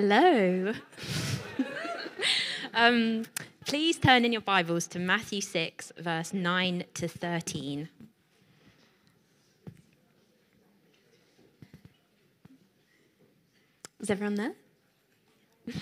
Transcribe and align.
Hello. 0.00 0.72
um, 2.72 3.24
please 3.66 3.98
turn 3.98 4.24
in 4.24 4.30
your 4.30 4.40
Bibles 4.40 4.86
to 4.86 5.00
Matthew 5.00 5.40
6, 5.40 5.90
verse 5.98 6.32
9 6.32 6.84
to 6.94 7.08
13. 7.08 7.88
Is 13.98 14.08
everyone 14.08 14.36
there? 14.36 14.52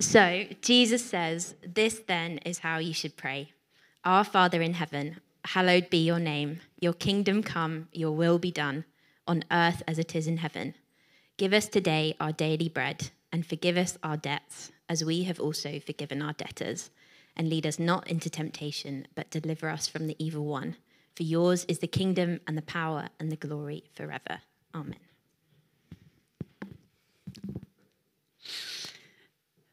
So, 0.00 0.44
Jesus 0.60 1.02
says, 1.02 1.54
This 1.66 2.00
then 2.06 2.38
is 2.44 2.58
how 2.58 2.76
you 2.76 2.92
should 2.92 3.16
pray 3.16 3.52
Our 4.04 4.24
Father 4.24 4.60
in 4.60 4.74
heaven, 4.74 5.18
hallowed 5.46 5.88
be 5.88 6.04
your 6.04 6.20
name. 6.20 6.60
Your 6.78 6.92
kingdom 6.92 7.42
come, 7.42 7.88
your 7.92 8.12
will 8.12 8.38
be 8.38 8.50
done, 8.50 8.84
on 9.26 9.44
earth 9.50 9.82
as 9.88 9.98
it 9.98 10.14
is 10.14 10.26
in 10.26 10.36
heaven. 10.36 10.74
Give 11.38 11.54
us 11.54 11.68
today 11.68 12.14
our 12.20 12.32
daily 12.32 12.68
bread 12.68 13.10
and 13.32 13.46
forgive 13.46 13.76
us 13.76 13.98
our 14.02 14.16
debts, 14.16 14.72
as 14.88 15.04
we 15.04 15.24
have 15.24 15.40
also 15.40 15.80
forgiven 15.80 16.22
our 16.22 16.32
debtors. 16.32 16.90
And 17.36 17.48
lead 17.48 17.66
us 17.66 17.78
not 17.78 18.08
into 18.08 18.28
temptation, 18.28 19.06
but 19.14 19.30
deliver 19.30 19.68
us 19.68 19.86
from 19.86 20.06
the 20.08 20.16
evil 20.18 20.44
one. 20.44 20.76
For 21.14 21.22
yours 21.22 21.64
is 21.66 21.78
the 21.78 21.86
kingdom 21.86 22.40
and 22.46 22.56
the 22.56 22.62
power 22.62 23.08
and 23.18 23.30
the 23.30 23.36
glory 23.36 23.84
forever. 23.94 24.40
Amen. 24.74 24.96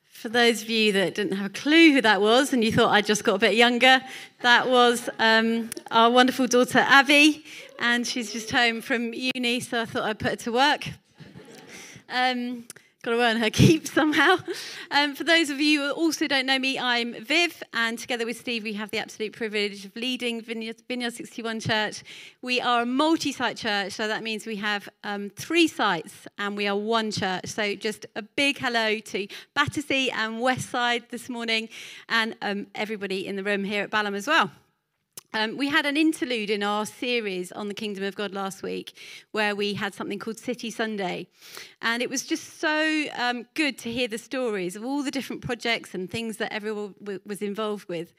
For 0.03 0.29
those 0.29 0.63
of 0.63 0.69
you 0.69 0.91
that 0.93 1.13
didn't 1.13 1.37
have 1.37 1.45
a 1.45 1.53
clue 1.53 1.93
who 1.93 2.01
that 2.01 2.21
was 2.21 2.51
and 2.51 2.63
you 2.63 2.71
thought 2.71 2.89
I 2.89 3.01
just 3.01 3.23
got 3.23 3.35
a 3.35 3.39
bit 3.39 3.53
younger, 3.53 4.01
that 4.41 4.67
was 4.67 5.09
um, 5.19 5.69
our 5.91 6.09
wonderful 6.09 6.47
daughter 6.47 6.79
Abby, 6.79 7.45
and 7.79 8.05
she's 8.05 8.33
just 8.33 8.49
home 8.49 8.81
from 8.81 9.13
uni, 9.13 9.59
so 9.59 9.81
I 9.81 9.85
thought 9.85 10.03
I'd 10.03 10.19
put 10.19 10.31
her 10.31 10.35
to 10.37 10.51
work. 10.51 10.89
Um, 12.09 12.65
got 13.07 13.15
to 13.15 13.21
earn 13.21 13.37
her 13.37 13.49
keep 13.67 13.87
somehow. 13.87 14.37
Um, 14.91 15.15
for 15.15 15.23
those 15.23 15.49
of 15.49 15.61
you 15.61 15.81
who 15.81 15.91
also 15.91 16.27
don't 16.27 16.45
know 16.45 16.59
me, 16.59 16.77
I'm 16.77 17.13
Viv, 17.23 17.63
and 17.73 17.97
together 17.97 18.25
with 18.25 18.37
Steve, 18.37 18.63
we 18.63 18.73
have 18.73 18.91
the 18.91 18.97
absolute 18.97 19.31
privilege 19.31 19.85
of 19.85 19.95
leading 19.95 20.41
Vineyard, 20.41 20.81
Vineyard 20.89 21.13
61 21.13 21.61
Church. 21.61 22.03
We 22.41 22.59
are 22.59 22.81
a 22.81 22.85
multi 22.85 23.31
site 23.31 23.55
church, 23.55 23.93
so 23.93 24.09
that 24.09 24.23
means 24.23 24.45
we 24.45 24.57
have 24.57 24.89
um, 25.05 25.29
three 25.29 25.67
sites 25.69 26.27
and 26.37 26.57
we 26.57 26.67
are 26.67 26.75
one 26.75 27.11
church. 27.11 27.45
So 27.45 27.75
just 27.75 28.05
a 28.17 28.21
big 28.21 28.57
hello 28.57 28.99
to 28.99 29.27
Battersea 29.53 30.11
and 30.11 30.41
Westside 30.41 31.07
this 31.09 31.29
morning, 31.29 31.69
and 32.09 32.35
um, 32.41 32.67
everybody 32.75 33.25
in 33.25 33.37
the 33.37 33.43
room 33.43 33.63
here 33.63 33.83
at 33.83 33.89
Balham 33.89 34.15
as 34.15 34.27
well. 34.27 34.51
Um, 35.33 35.57
we 35.57 35.67
had 35.67 35.85
an 35.85 35.97
interlude 35.97 36.49
in 36.49 36.63
our 36.63 36.85
series 36.85 37.51
on 37.51 37.67
the 37.67 37.73
kingdom 37.73 38.03
of 38.03 38.15
God 38.15 38.33
last 38.33 38.63
week 38.63 38.97
where 39.31 39.55
we 39.55 39.73
had 39.73 39.93
something 39.93 40.17
called 40.17 40.37
City 40.37 40.71
Sunday. 40.71 41.27
And 41.81 42.01
it 42.01 42.09
was 42.09 42.25
just 42.25 42.59
so 42.59 43.05
um, 43.15 43.45
good 43.53 43.77
to 43.79 43.91
hear 43.91 44.07
the 44.07 44.17
stories 44.17 44.75
of 44.75 44.83
all 44.83 45.03
the 45.03 45.11
different 45.11 45.41
projects 45.41 45.93
and 45.93 46.09
things 46.09 46.37
that 46.37 46.51
everyone 46.53 46.95
w- 46.99 47.19
was 47.25 47.41
involved 47.41 47.87
with. 47.87 48.13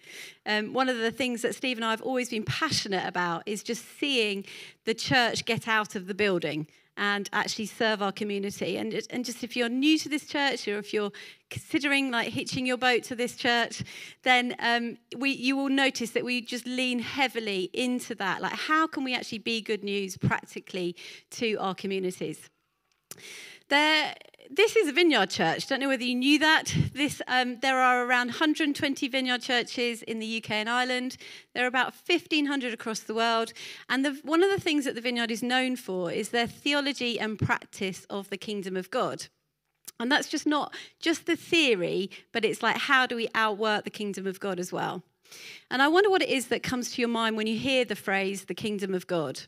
Um, 0.47 0.73
one 0.73 0.89
of 0.89 0.99
the 0.99 1.11
things 1.11 1.43
that 1.43 1.55
Steve 1.55 1.79
and 1.79 1.85
I 1.85 1.91
have 1.91 2.03
always 2.03 2.29
been 2.31 2.45
passionate 2.45 3.07
about 3.07 3.43
is 3.47 3.63
just 3.63 3.85
seeing 3.99 4.45
the 4.85 4.95
church 4.95 5.45
get 5.45 5.67
out 5.67 5.95
of 5.95 6.07
the 6.07 6.15
building 6.15 6.69
and 6.99 7.31
actually 7.33 7.67
serve 7.67 8.03
our 8.03 8.13
community. 8.13 8.77
And, 8.77 8.93
and 9.11 9.25
just 9.25 9.43
if 9.43 9.57
you're 9.57 9.69
new 9.69 9.97
to 9.99 10.09
this 10.09 10.27
church 10.27 10.69
or 10.69 10.79
if 10.79 10.93
you're 10.93 11.13
considering 11.49 12.11
like 12.11 12.29
hitching 12.29 12.67
your 12.67 12.77
boat 12.77 13.05
to 13.05 13.15
this 13.15 13.37
church, 13.37 13.83
then 14.25 14.55
um, 14.59 14.99
we, 15.17 15.31
you 15.31 15.57
will 15.57 15.71
notice 15.71 16.11
that 16.11 16.25
we 16.25 16.43
just 16.43 16.67
lean 16.67 16.99
heavily 16.99 17.71
into 17.73 18.15
that. 18.17 18.43
Like, 18.43 18.53
how 18.53 18.87
can 18.87 19.05
we 19.05 19.15
actually 19.15 19.39
be 19.39 19.61
good 19.63 19.85
news 19.85 20.17
practically 20.17 20.97
to 21.31 21.55
our 21.57 21.75
communities? 21.75 22.51
There, 23.69 24.15
this 24.51 24.77
is 24.77 24.89
a 24.89 24.93
vineyard 24.93 25.29
church. 25.29 25.67
Don't 25.67 25.81
know 25.81 25.89
whether 25.89 26.05
you 26.05 26.15
knew 26.15 26.39
that. 26.39 26.75
This, 26.95 27.21
um, 27.29 27.61
there 27.61 27.79
are 27.79 28.07
around 28.07 28.29
120 28.29 29.09
vineyard 29.09 29.43
churches 29.43 30.03
in 30.03 30.19
the 30.21 30.39
UK 30.39 30.53
and 30.53 30.71
Ireland. 30.71 31.19
There 31.55 31.65
are 31.65 31.69
about 31.69 31.93
1,500 32.07 32.73
across 32.73 33.01
the 33.01 33.15
world. 33.15 33.53
And 33.91 34.05
the, 34.05 34.19
one 34.23 34.43
of 34.43 34.51
the 34.51 34.61
things 34.61 34.87
that 34.87 34.95
the 34.95 35.03
vineyard 35.03 35.31
is 35.31 35.43
known 35.43 35.77
for 35.77 36.11
is 36.11 36.31
their 36.31 36.47
theology 36.47 37.21
and 37.21 37.39
practice 37.39 38.07
of 38.09 38.31
the 38.31 38.39
kingdom 38.39 38.77
of 38.77 38.91
God. 38.91 39.27
And 40.01 40.11
that's 40.11 40.29
just 40.29 40.47
not 40.47 40.75
just 41.01 41.27
the 41.27 41.37
theory, 41.37 42.11
but 42.33 42.45
it's 42.45 42.63
like 42.63 42.77
how 42.77 43.07
do 43.07 43.17
we 43.17 43.29
outwork 43.35 43.85
the 43.85 43.91
kingdom 43.91 44.27
of 44.27 44.41
God 44.41 44.59
as 44.59 44.73
well? 44.73 45.03
And 45.71 45.83
I 45.83 45.89
wonder 45.89 46.09
what 46.09 46.23
it 46.23 46.31
is 46.31 46.47
that 46.47 46.63
comes 46.63 46.93
to 46.93 47.03
your 47.03 47.09
mind 47.09 47.37
when 47.37 47.47
you 47.47 47.59
hear 47.59 47.85
the 47.85 47.97
phrase 47.97 48.47
the 48.47 48.55
kingdom 48.55 48.95
of 48.95 49.07
God 49.07 49.43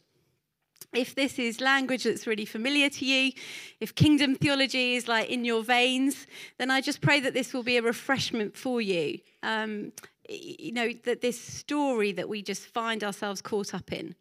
if 0.92 1.14
this 1.14 1.38
is 1.38 1.60
language 1.60 2.04
that's 2.04 2.26
really 2.26 2.44
familiar 2.44 2.90
to 2.90 3.04
you, 3.04 3.32
if 3.80 3.94
kingdom 3.94 4.34
theology 4.34 4.94
is 4.94 5.06
like 5.06 5.28
in 5.28 5.44
your 5.44 5.62
veins, 5.62 6.26
then 6.58 6.70
I 6.70 6.80
just 6.80 7.00
pray 7.00 7.20
that 7.20 7.34
this 7.34 7.52
will 7.52 7.62
be 7.62 7.76
a 7.76 7.82
refreshment 7.82 8.56
for 8.56 8.80
you. 8.80 9.20
Um, 9.42 9.92
you 10.28 10.72
know, 10.72 10.92
that 11.04 11.20
this 11.20 11.40
story 11.40 12.12
that 12.12 12.28
we 12.28 12.42
just 12.42 12.66
find 12.66 13.02
ourselves 13.02 13.40
caught 13.40 13.74
up 13.74 13.92
in. 13.92 14.14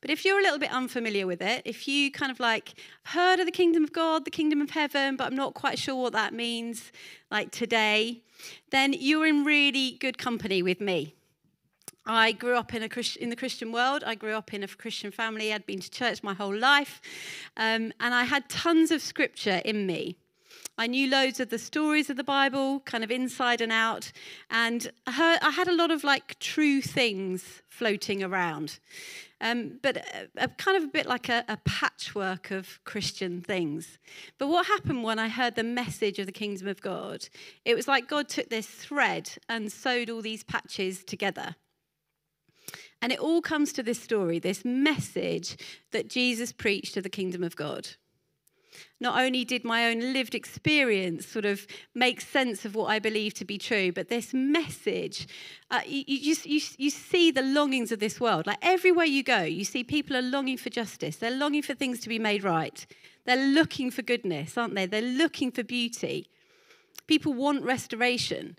But 0.00 0.10
if 0.10 0.24
you're 0.24 0.38
a 0.38 0.42
little 0.42 0.58
bit 0.58 0.72
unfamiliar 0.72 1.26
with 1.26 1.42
it, 1.42 1.62
if 1.64 1.86
you 1.86 2.10
kind 2.10 2.32
of 2.32 2.40
like 2.40 2.74
heard 3.04 3.38
of 3.40 3.46
the 3.46 3.52
kingdom 3.52 3.84
of 3.84 3.92
God, 3.92 4.24
the 4.24 4.30
kingdom 4.30 4.62
of 4.62 4.70
heaven, 4.70 5.16
but 5.16 5.26
I'm 5.26 5.36
not 5.36 5.54
quite 5.54 5.78
sure 5.78 5.96
what 5.96 6.14
that 6.14 6.32
means, 6.32 6.90
like 7.30 7.50
today, 7.50 8.22
then 8.70 8.94
you're 8.94 9.26
in 9.26 9.44
really 9.44 9.98
good 10.00 10.16
company 10.16 10.62
with 10.62 10.80
me. 10.80 11.14
I 12.06 12.32
grew 12.32 12.56
up 12.56 12.74
in, 12.74 12.82
a 12.82 12.88
Christ- 12.88 13.16
in 13.16 13.30
the 13.30 13.36
Christian 13.36 13.72
world. 13.72 14.04
I 14.04 14.14
grew 14.14 14.32
up 14.32 14.52
in 14.52 14.62
a 14.62 14.68
Christian 14.68 15.10
family. 15.10 15.52
I'd 15.52 15.66
been 15.66 15.80
to 15.80 15.90
church 15.90 16.22
my 16.22 16.34
whole 16.34 16.54
life. 16.54 17.00
Um, 17.56 17.92
and 18.00 18.14
I 18.14 18.24
had 18.24 18.48
tons 18.48 18.90
of 18.90 19.00
scripture 19.00 19.62
in 19.64 19.86
me. 19.86 20.16
I 20.76 20.88
knew 20.88 21.08
loads 21.08 21.38
of 21.38 21.50
the 21.50 21.58
stories 21.58 22.10
of 22.10 22.16
the 22.16 22.24
Bible, 22.24 22.80
kind 22.80 23.04
of 23.04 23.10
inside 23.10 23.60
and 23.60 23.70
out. 23.70 24.10
And 24.50 24.90
I, 25.06 25.38
had 25.54 25.68
a 25.68 25.74
lot 25.74 25.92
of 25.92 26.02
like 26.02 26.38
true 26.40 26.80
things 26.80 27.62
floating 27.68 28.24
around. 28.24 28.80
Um, 29.40 29.78
but 29.82 29.98
a, 29.98 30.28
a 30.36 30.48
kind 30.48 30.76
of 30.76 30.84
a 30.84 30.88
bit 30.88 31.06
like 31.06 31.28
a, 31.28 31.44
a 31.48 31.58
patchwork 31.64 32.50
of 32.50 32.80
Christian 32.84 33.40
things. 33.40 33.98
But 34.38 34.48
what 34.48 34.66
happened 34.66 35.04
when 35.04 35.18
I 35.18 35.28
heard 35.28 35.54
the 35.54 35.62
message 35.62 36.18
of 36.18 36.26
the 36.26 36.32
kingdom 36.32 36.66
of 36.66 36.80
God? 36.80 37.28
It 37.64 37.76
was 37.76 37.86
like 37.86 38.08
God 38.08 38.28
took 38.28 38.50
this 38.50 38.66
thread 38.66 39.30
and 39.48 39.70
sewed 39.70 40.10
all 40.10 40.22
these 40.22 40.42
patches 40.42 41.04
together. 41.04 41.54
And 43.04 43.12
it 43.12 43.18
all 43.18 43.42
comes 43.42 43.70
to 43.74 43.82
this 43.82 44.02
story, 44.02 44.38
this 44.38 44.64
message 44.64 45.58
that 45.90 46.08
Jesus 46.08 46.52
preached 46.52 46.96
of 46.96 47.02
the 47.02 47.10
kingdom 47.10 47.44
of 47.44 47.54
God. 47.54 47.86
Not 48.98 49.20
only 49.20 49.44
did 49.44 49.62
my 49.62 49.90
own 49.90 50.00
lived 50.14 50.34
experience 50.34 51.26
sort 51.26 51.44
of 51.44 51.66
make 51.94 52.22
sense 52.22 52.64
of 52.64 52.74
what 52.74 52.86
I 52.86 52.98
believe 52.98 53.34
to 53.34 53.44
be 53.44 53.58
true, 53.58 53.92
but 53.92 54.08
this 54.08 54.32
message, 54.32 55.28
uh, 55.70 55.82
you, 55.86 56.02
you, 56.06 56.34
you, 56.44 56.60
you 56.78 56.88
see 56.88 57.30
the 57.30 57.42
longings 57.42 57.92
of 57.92 58.00
this 58.00 58.18
world. 58.18 58.46
Like 58.46 58.56
everywhere 58.62 59.04
you 59.04 59.22
go, 59.22 59.42
you 59.42 59.66
see 59.66 59.84
people 59.84 60.16
are 60.16 60.22
longing 60.22 60.56
for 60.56 60.70
justice. 60.70 61.16
They're 61.16 61.30
longing 61.30 61.60
for 61.60 61.74
things 61.74 62.00
to 62.00 62.08
be 62.08 62.18
made 62.18 62.42
right. 62.42 62.86
They're 63.26 63.36
looking 63.36 63.90
for 63.90 64.00
goodness, 64.00 64.56
aren't 64.56 64.76
they? 64.76 64.86
They're 64.86 65.02
looking 65.02 65.50
for 65.50 65.62
beauty. 65.62 66.30
People 67.06 67.34
want 67.34 67.64
restoration. 67.64 68.56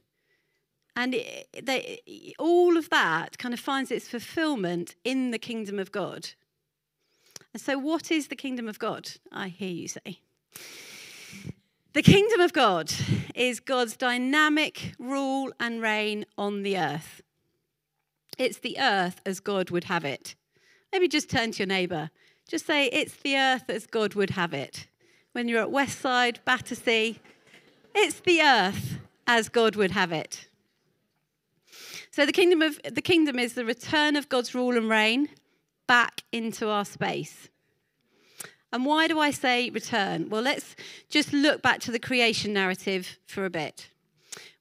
And 0.95 1.15
it, 1.15 1.49
they, 1.63 2.33
all 2.39 2.77
of 2.77 2.89
that 2.89 3.37
kind 3.37 3.53
of 3.53 3.59
finds 3.59 3.91
its 3.91 4.07
fulfillment 4.07 4.95
in 5.03 5.31
the 5.31 5.39
kingdom 5.39 5.77
of 5.77 5.91
God. 5.91 6.29
And 7.53 7.61
so, 7.61 7.77
what 7.77 8.11
is 8.11 8.27
the 8.27 8.35
kingdom 8.35 8.67
of 8.67 8.79
God? 8.79 9.11
I 9.31 9.49
hear 9.49 9.69
you 9.69 9.87
say. 9.87 10.19
The 11.93 12.01
kingdom 12.01 12.41
of 12.41 12.51
God 12.51 12.91
is 13.33 13.61
God's 13.61 13.95
dynamic 13.95 14.93
rule 14.99 15.53
and 15.59 15.81
reign 15.81 16.25
on 16.37 16.63
the 16.63 16.77
earth. 16.77 17.21
It's 18.37 18.57
the 18.57 18.77
earth 18.79 19.21
as 19.25 19.39
God 19.39 19.69
would 19.69 19.85
have 19.85 20.03
it. 20.03 20.35
Maybe 20.91 21.07
just 21.07 21.29
turn 21.29 21.51
to 21.53 21.59
your 21.59 21.67
neighbour. 21.67 22.09
Just 22.47 22.65
say, 22.65 22.87
It's 22.87 23.15
the 23.15 23.37
earth 23.37 23.69
as 23.69 23.87
God 23.87 24.13
would 24.15 24.31
have 24.31 24.53
it. 24.53 24.87
When 25.31 25.47
you're 25.47 25.61
at 25.61 25.69
Westside, 25.69 26.37
Battersea, 26.45 27.19
it's 27.93 28.19
the 28.19 28.41
earth 28.41 28.99
as 29.25 29.49
God 29.49 29.75
would 29.75 29.91
have 29.91 30.11
it. 30.11 30.49
So 32.15 32.25
the 32.25 32.31
kingdom 32.31 32.61
of 32.61 32.79
the 32.89 33.01
kingdom 33.01 33.37
is 33.37 33.55
the 33.55 33.65
return 33.65 34.15
of 34.15 34.29
God's 34.29 34.55
rule 34.55 34.77
and 34.77 34.89
reign 34.89 35.27
back 35.85 36.21
into 36.31 36.69
our 36.69 36.85
space. 36.85 37.49
And 38.71 38.85
why 38.85 39.09
do 39.09 39.19
I 39.19 39.31
say 39.31 39.69
return? 39.69 40.29
Well, 40.29 40.41
let's 40.41 40.77
just 41.09 41.33
look 41.33 41.61
back 41.61 41.81
to 41.81 41.91
the 41.91 41.99
creation 41.99 42.53
narrative 42.53 43.19
for 43.25 43.43
a 43.43 43.49
bit. 43.49 43.89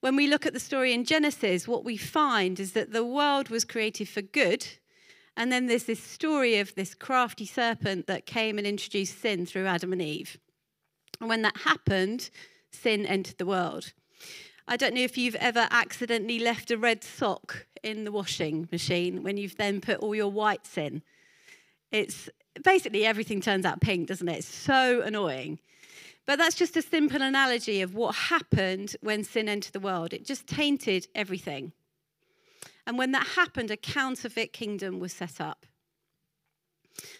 When 0.00 0.16
we 0.16 0.26
look 0.26 0.46
at 0.46 0.52
the 0.52 0.58
story 0.58 0.92
in 0.92 1.04
Genesis, 1.04 1.68
what 1.68 1.84
we 1.84 1.96
find 1.96 2.58
is 2.58 2.72
that 2.72 2.92
the 2.92 3.04
world 3.04 3.50
was 3.50 3.64
created 3.64 4.08
for 4.08 4.20
good. 4.20 4.66
And 5.36 5.52
then 5.52 5.66
there's 5.66 5.84
this 5.84 6.02
story 6.02 6.58
of 6.58 6.74
this 6.74 6.92
crafty 6.92 7.46
serpent 7.46 8.08
that 8.08 8.26
came 8.26 8.58
and 8.58 8.66
introduced 8.66 9.20
sin 9.20 9.46
through 9.46 9.66
Adam 9.66 9.92
and 9.92 10.02
Eve. 10.02 10.38
And 11.20 11.28
when 11.28 11.42
that 11.42 11.58
happened, 11.58 12.30
sin 12.72 13.06
entered 13.06 13.38
the 13.38 13.46
world. 13.46 13.92
I 14.66 14.76
don't 14.76 14.94
know 14.94 15.02
if 15.02 15.18
you've 15.18 15.34
ever 15.36 15.68
accidentally 15.70 16.38
left 16.38 16.70
a 16.70 16.78
red 16.78 17.04
sock 17.04 17.66
in 17.82 18.04
the 18.04 18.12
washing 18.12 18.68
machine 18.72 19.22
when 19.22 19.36
you've 19.36 19.56
then 19.56 19.80
put 19.80 19.98
all 19.98 20.14
your 20.14 20.30
whites 20.30 20.78
in. 20.78 21.02
It's 21.90 22.30
basically 22.62 23.04
everything 23.04 23.40
turns 23.40 23.66
out 23.66 23.80
pink, 23.80 24.08
doesn't 24.08 24.28
it? 24.28 24.38
It's 24.38 24.48
so 24.48 25.02
annoying. 25.02 25.58
But 26.26 26.38
that's 26.38 26.54
just 26.54 26.76
a 26.76 26.82
simple 26.82 27.20
analogy 27.20 27.82
of 27.82 27.94
what 27.94 28.14
happened 28.14 28.96
when 29.02 29.22
sin 29.24 29.48
entered 29.48 29.74
the 29.74 29.80
world. 29.80 30.14
It 30.14 30.24
just 30.24 30.46
tainted 30.46 31.08
everything. 31.14 31.72
And 32.86 32.96
when 32.96 33.12
that 33.12 33.26
happened, 33.28 33.70
a 33.70 33.76
counterfeit 33.76 34.52
kingdom 34.54 34.98
was 34.98 35.12
set 35.12 35.40
up. 35.40 35.66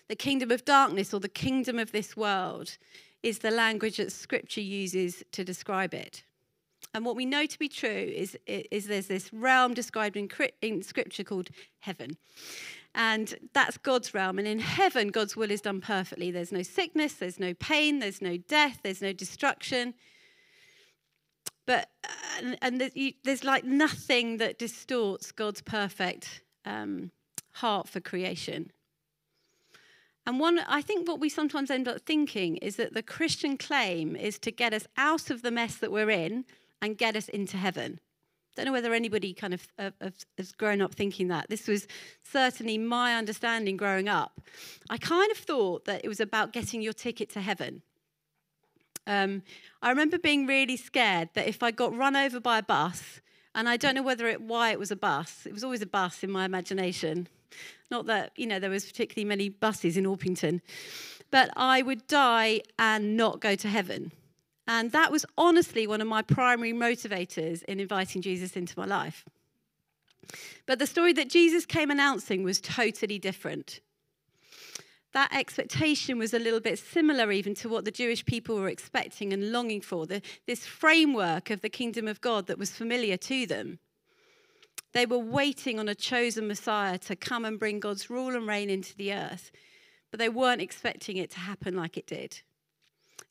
The 0.08 0.16
kingdom 0.16 0.50
of 0.50 0.64
darkness 0.64 1.12
or 1.12 1.20
the 1.20 1.28
kingdom 1.28 1.78
of 1.78 1.92
this 1.92 2.16
world 2.16 2.78
is 3.22 3.40
the 3.40 3.50
language 3.50 3.98
that 3.98 4.12
scripture 4.12 4.60
uses 4.60 5.22
to 5.32 5.44
describe 5.44 5.92
it. 5.92 6.24
And 6.92 7.04
what 7.04 7.16
we 7.16 7.26
know 7.26 7.46
to 7.46 7.58
be 7.58 7.68
true 7.68 7.88
is, 7.90 8.36
is 8.46 8.86
there's 8.86 9.08
this 9.08 9.32
realm 9.32 9.74
described 9.74 10.16
in, 10.16 10.28
in 10.62 10.82
scripture 10.82 11.24
called 11.24 11.48
heaven. 11.80 12.16
And 12.94 13.34
that's 13.52 13.76
God's 13.78 14.14
realm. 14.14 14.38
And 14.38 14.46
in 14.46 14.60
heaven, 14.60 15.08
God's 15.08 15.36
will 15.36 15.50
is 15.50 15.60
done 15.60 15.80
perfectly. 15.80 16.30
There's 16.30 16.52
no 16.52 16.62
sickness, 16.62 17.14
there's 17.14 17.40
no 17.40 17.54
pain, 17.54 17.98
there's 17.98 18.22
no 18.22 18.36
death, 18.36 18.80
there's 18.82 19.02
no 19.02 19.12
destruction. 19.12 19.94
But, 21.66 21.90
and, 22.38 22.56
and 22.62 23.14
there's 23.24 23.42
like 23.42 23.64
nothing 23.64 24.36
that 24.36 24.58
distorts 24.58 25.32
God's 25.32 25.62
perfect 25.62 26.42
um, 26.64 27.10
heart 27.52 27.88
for 27.88 28.00
creation. 28.00 28.70
And 30.26 30.38
one, 30.38 30.60
I 30.60 30.80
think 30.80 31.08
what 31.08 31.20
we 31.20 31.28
sometimes 31.28 31.70
end 31.70 31.88
up 31.88 32.00
thinking 32.02 32.56
is 32.58 32.76
that 32.76 32.94
the 32.94 33.02
Christian 33.02 33.56
claim 33.56 34.14
is 34.16 34.38
to 34.40 34.50
get 34.50 34.72
us 34.72 34.86
out 34.96 35.30
of 35.30 35.42
the 35.42 35.50
mess 35.50 35.76
that 35.76 35.92
we're 35.92 36.10
in 36.10 36.44
and 36.82 36.98
get 36.98 37.16
us 37.16 37.28
into 37.28 37.56
heaven. 37.56 38.00
Don't 38.56 38.66
know 38.66 38.72
whether 38.72 38.94
anybody 38.94 39.32
kind 39.32 39.52
of 39.54 39.66
has 40.38 40.52
grown 40.52 40.80
up 40.80 40.94
thinking 40.94 41.28
that. 41.28 41.48
This 41.48 41.66
was 41.66 41.88
certainly 42.22 42.78
my 42.78 43.16
understanding 43.16 43.76
growing 43.76 44.08
up. 44.08 44.40
I 44.88 44.96
kind 44.96 45.30
of 45.32 45.38
thought 45.38 45.86
that 45.86 46.04
it 46.04 46.08
was 46.08 46.20
about 46.20 46.52
getting 46.52 46.80
your 46.80 46.92
ticket 46.92 47.30
to 47.30 47.40
heaven. 47.40 47.82
Um, 49.06 49.42
I 49.82 49.90
remember 49.90 50.18
being 50.18 50.46
really 50.46 50.76
scared 50.76 51.30
that 51.34 51.48
if 51.48 51.62
I 51.62 51.72
got 51.72 51.94
run 51.96 52.16
over 52.16 52.38
by 52.40 52.58
a 52.58 52.62
bus, 52.62 53.20
and 53.54 53.68
I 53.68 53.76
don't 53.76 53.94
know 53.94 54.02
whether 54.02 54.26
it 54.26 54.40
why 54.40 54.70
it 54.70 54.78
was 54.78 54.90
a 54.90 54.96
bus. 54.96 55.46
It 55.46 55.52
was 55.52 55.62
always 55.62 55.82
a 55.82 55.86
bus 55.86 56.22
in 56.22 56.30
my 56.30 56.44
imagination. 56.44 57.28
Not 57.90 58.06
that 58.06 58.32
you 58.36 58.46
know 58.46 58.58
there 58.58 58.70
was 58.70 58.84
particularly 58.84 59.24
many 59.24 59.48
buses 59.48 59.96
in 59.96 60.04
Orpington, 60.04 60.60
but 61.30 61.50
I 61.56 61.82
would 61.82 62.06
die 62.06 62.62
and 62.78 63.16
not 63.16 63.40
go 63.40 63.54
to 63.54 63.68
heaven. 63.68 64.12
And 64.66 64.92
that 64.92 65.12
was 65.12 65.26
honestly 65.36 65.86
one 65.86 66.00
of 66.00 66.08
my 66.08 66.22
primary 66.22 66.72
motivators 66.72 67.62
in 67.64 67.80
inviting 67.80 68.22
Jesus 68.22 68.56
into 68.56 68.78
my 68.78 68.86
life. 68.86 69.24
But 70.66 70.78
the 70.78 70.86
story 70.86 71.12
that 71.14 71.28
Jesus 71.28 71.66
came 71.66 71.90
announcing 71.90 72.42
was 72.42 72.60
totally 72.60 73.18
different. 73.18 73.80
That 75.12 75.32
expectation 75.32 76.18
was 76.18 76.34
a 76.34 76.38
little 76.38 76.60
bit 76.60 76.78
similar, 76.78 77.30
even 77.30 77.54
to 77.56 77.68
what 77.68 77.84
the 77.84 77.92
Jewish 77.92 78.24
people 78.24 78.56
were 78.56 78.68
expecting 78.68 79.32
and 79.32 79.52
longing 79.52 79.80
for 79.80 80.06
the, 80.06 80.22
this 80.46 80.66
framework 80.66 81.50
of 81.50 81.60
the 81.60 81.68
kingdom 81.68 82.08
of 82.08 82.20
God 82.20 82.46
that 82.46 82.58
was 82.58 82.72
familiar 82.72 83.16
to 83.18 83.46
them. 83.46 83.78
They 84.92 85.06
were 85.06 85.18
waiting 85.18 85.78
on 85.78 85.88
a 85.88 85.94
chosen 85.94 86.48
Messiah 86.48 86.98
to 86.98 87.14
come 87.14 87.44
and 87.44 87.58
bring 87.58 87.80
God's 87.80 88.10
rule 88.10 88.34
and 88.34 88.46
reign 88.46 88.70
into 88.70 88.96
the 88.96 89.12
earth, 89.12 89.52
but 90.10 90.18
they 90.18 90.28
weren't 90.28 90.62
expecting 90.62 91.16
it 91.16 91.30
to 91.32 91.40
happen 91.40 91.76
like 91.76 91.96
it 91.96 92.06
did. 92.06 92.40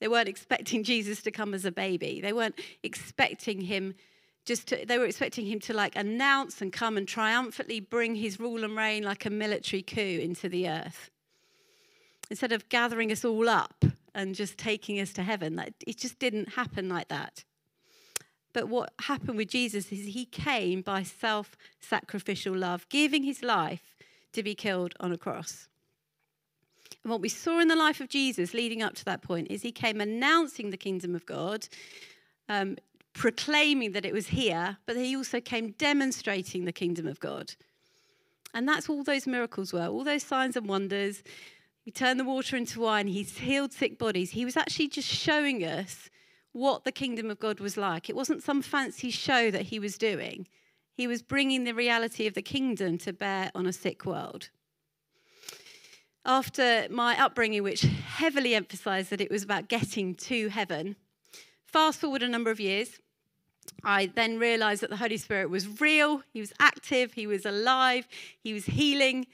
They 0.04 0.10
weren't 0.10 0.28
expecting 0.28 0.84
Jesus 0.94 1.22
to 1.22 1.32
come 1.32 1.54
as 1.54 1.64
a 1.64 1.72
baby. 1.72 2.20
They 2.20 2.34
weren't 2.34 2.60
expecting 2.84 3.62
him 3.62 3.96
just 4.44 4.68
to, 4.68 4.86
they 4.86 4.98
were 4.98 5.06
expecting 5.06 5.46
him 5.46 5.62
to 5.62 5.74
like 5.74 5.96
announce 5.96 6.62
and 6.62 6.74
come 6.74 6.98
and 6.98 7.08
triumphantly 7.08 7.80
bring 7.80 8.16
his 8.16 8.38
rule 8.38 8.66
and 8.66 8.76
reign 8.76 9.04
like 9.04 9.26
a 9.26 9.30
military 9.30 9.82
coup 9.82 10.20
into 10.22 10.50
the 10.50 10.68
earth. 10.68 11.10
Instead 12.30 12.52
of 12.52 12.68
gathering 12.68 13.14
us 13.14 13.24
all 13.24 13.48
up 13.48 13.86
and 14.14 14.36
just 14.36 14.58
taking 14.58 15.00
us 15.00 15.14
to 15.14 15.24
heaven, 15.24 15.56
that, 15.56 15.74
it 15.88 16.00
just 16.00 16.20
didn't 16.20 16.50
happen 16.56 16.90
like 16.90 17.08
that. 17.08 17.46
But 18.52 18.68
what 18.68 18.92
happened 19.04 19.38
with 19.38 19.48
Jesus 19.48 19.90
is 19.90 20.08
he 20.08 20.26
came 20.26 20.82
by 20.82 21.04
self 21.04 21.56
sacrificial 21.80 22.58
love, 22.58 22.90
giving 22.90 23.24
his 23.24 23.42
life 23.42 23.96
to 24.34 24.44
be 24.44 24.54
killed 24.54 24.96
on 25.00 25.14
a 25.14 25.18
cross. 25.18 25.70
And 27.04 27.12
what 27.12 27.22
we 27.22 27.30
saw 27.30 27.60
in 27.60 27.68
the 27.68 27.76
life 27.76 28.00
of 28.00 28.08
Jesus 28.08 28.54
leading 28.54 28.82
up 28.82 28.96
to 28.96 29.06
that 29.06 29.22
point 29.22 29.48
is 29.50 29.62
he 29.62 29.72
came 29.72 30.00
announcing 30.00 30.70
the 30.70 30.78
kingdom 30.78 31.16
of 31.16 31.26
God, 31.26 31.68
um, 32.48 32.78
proclaiming 33.14 33.92
that 33.92 34.06
it 34.06 34.14
was 34.14 34.28
here, 34.28 34.78
but 34.86 34.96
he 34.96 35.16
also 35.16 35.42
came 35.42 35.72
demonstrating 35.72 36.66
the 36.66 36.72
kingdom 36.72 37.06
of 37.06 37.20
God. 37.20 37.54
And 38.54 38.68
that's 38.68 38.88
all 38.88 39.04
those 39.04 39.28
miracles 39.28 39.74
were, 39.74 39.88
all 39.88 40.04
those 40.04 40.24
signs 40.24 40.56
and 40.56 40.68
wonders. 40.68 41.24
He 41.84 41.92
turned 41.92 42.20
the 42.20 42.26
water 42.26 42.56
into 42.56 42.80
wine, 42.80 43.08
he 43.08 43.24
healed 43.24 43.74
sick 43.74 44.00
bodies. 44.00 44.32
He 44.32 44.46
was 44.46 44.56
actually 44.56 44.88
just 44.88 45.10
showing 45.10 45.64
us 45.64 46.10
what 46.54 46.86
the 46.86 46.92
kingdom 46.92 47.30
of 47.30 47.40
God 47.40 47.60
was 47.60 47.76
like. 47.76 48.10
It 48.10 48.16
wasn't 48.16 48.44
some 48.44 48.62
fancy 48.62 49.10
show 49.10 49.52
that 49.52 49.64
he 49.64 49.80
was 49.80 49.98
doing, 49.98 50.48
he 50.94 51.08
was 51.08 51.22
bringing 51.22 51.64
the 51.64 51.74
reality 51.74 52.28
of 52.28 52.36
the 52.36 52.42
kingdom 52.42 52.98
to 53.00 53.12
bear 53.12 53.52
on 53.56 53.66
a 53.66 53.74
sick 53.74 54.06
world 54.06 54.50
after 56.25 56.88
my 56.90 57.20
upbringing, 57.22 57.64
which 57.64 57.81
heavily 57.81 58.56
emphasized 58.56 59.10
that 59.10 59.22
it 59.22 59.31
was 59.31 59.44
about 59.44 59.68
getting 59.68 60.16
to 60.16 60.50
heaven, 60.50 60.96
fast 61.66 62.00
forward 62.00 62.24
a 62.24 62.30
number 62.30 62.52
of 62.52 62.60
years, 62.60 63.00
I 63.84 64.08
then 64.08 64.40
realized 64.40 64.81
that 64.81 64.90
the 64.90 64.98
Holy 64.98 65.18
Spirit 65.18 65.50
was 65.50 65.81
real, 65.81 66.24
He 66.31 66.40
was 66.40 66.54
active, 66.60 67.14
He 67.14 67.28
was 67.28 67.45
alive, 67.45 68.07
He 68.42 68.54
was 68.54 68.66
healing. 68.66 69.28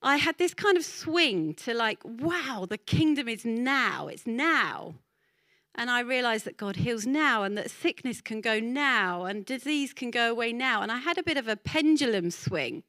I 0.00 0.16
had 0.16 0.38
this 0.38 0.54
kind 0.54 0.76
of 0.76 0.84
swing 0.84 1.54
to 1.54 1.74
like, 1.74 1.98
wow, 2.04 2.66
the 2.68 2.78
kingdom 2.78 3.28
is 3.28 3.44
now, 3.44 4.06
it's 4.06 4.26
now. 4.26 4.94
And 5.74 5.90
I 5.90 6.00
realized 6.00 6.44
that 6.44 6.56
God 6.56 6.76
heals 6.76 7.06
now 7.06 7.42
and 7.42 7.56
that 7.58 7.70
sickness 7.70 8.20
can 8.20 8.40
go 8.40 8.60
now 8.60 9.24
and 9.24 9.44
disease 9.44 9.92
can 9.92 10.10
go 10.10 10.30
away 10.30 10.52
now. 10.52 10.82
And 10.82 10.90
I 10.90 10.98
had 10.98 11.18
a 11.18 11.22
bit 11.22 11.36
of 11.36 11.48
a 11.48 11.56
pendulum 11.56 12.30
swing 12.30 12.82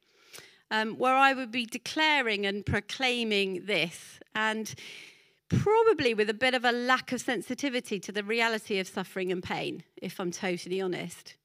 um, 0.72 0.96
where 0.98 1.16
I 1.16 1.34
would 1.34 1.52
be 1.52 1.66
declaring 1.66 2.46
and 2.46 2.66
proclaiming 2.66 3.66
this, 3.66 4.20
and 4.36 4.74
probably 5.50 6.14
with 6.14 6.30
a 6.30 6.34
bit 6.34 6.54
of 6.54 6.64
a 6.64 6.72
lack 6.72 7.12
of 7.12 7.22
sensitivity 7.22 8.00
to 8.00 8.12
the 8.12 8.24
reality 8.24 8.80
of 8.80 8.88
suffering 8.88 9.32
and 9.32 9.42
pain, 9.42 9.84
if 9.98 10.20
I'm 10.20 10.32
totally 10.32 10.80
honest. 10.80 11.36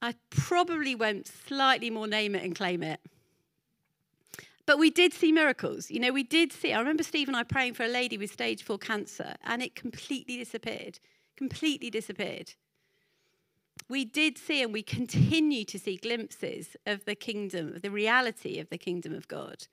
I 0.00 0.14
probably 0.30 0.94
went 0.94 1.26
slightly 1.26 1.90
more 1.90 2.06
name 2.06 2.36
it 2.36 2.44
and 2.44 2.54
claim 2.54 2.84
it. 2.84 3.00
But 4.64 4.78
we 4.78 4.90
did 4.90 5.12
see 5.12 5.32
miracles. 5.32 5.90
You 5.90 5.98
know, 5.98 6.12
we 6.12 6.22
did 6.22 6.52
see. 6.52 6.72
I 6.72 6.78
remember 6.78 7.02
Steve 7.02 7.26
and 7.26 7.36
I 7.36 7.42
praying 7.42 7.74
for 7.74 7.84
a 7.84 7.88
lady 7.88 8.16
with 8.16 8.30
stage 8.30 8.62
four 8.62 8.78
cancer, 8.78 9.34
and 9.44 9.62
it 9.62 9.74
completely 9.74 10.36
disappeared. 10.36 11.00
Completely 11.36 11.90
disappeared 11.90 12.52
we 13.88 14.04
did 14.04 14.36
see 14.36 14.62
and 14.62 14.72
we 14.72 14.82
continue 14.82 15.64
to 15.64 15.78
see 15.78 15.96
glimpses 15.96 16.76
of 16.86 17.04
the 17.04 17.14
kingdom, 17.14 17.74
of 17.74 17.82
the 17.82 17.90
reality 17.90 18.58
of 18.58 18.68
the 18.68 18.78
kingdom 18.78 19.14
of 19.14 19.28
God. 19.28 19.66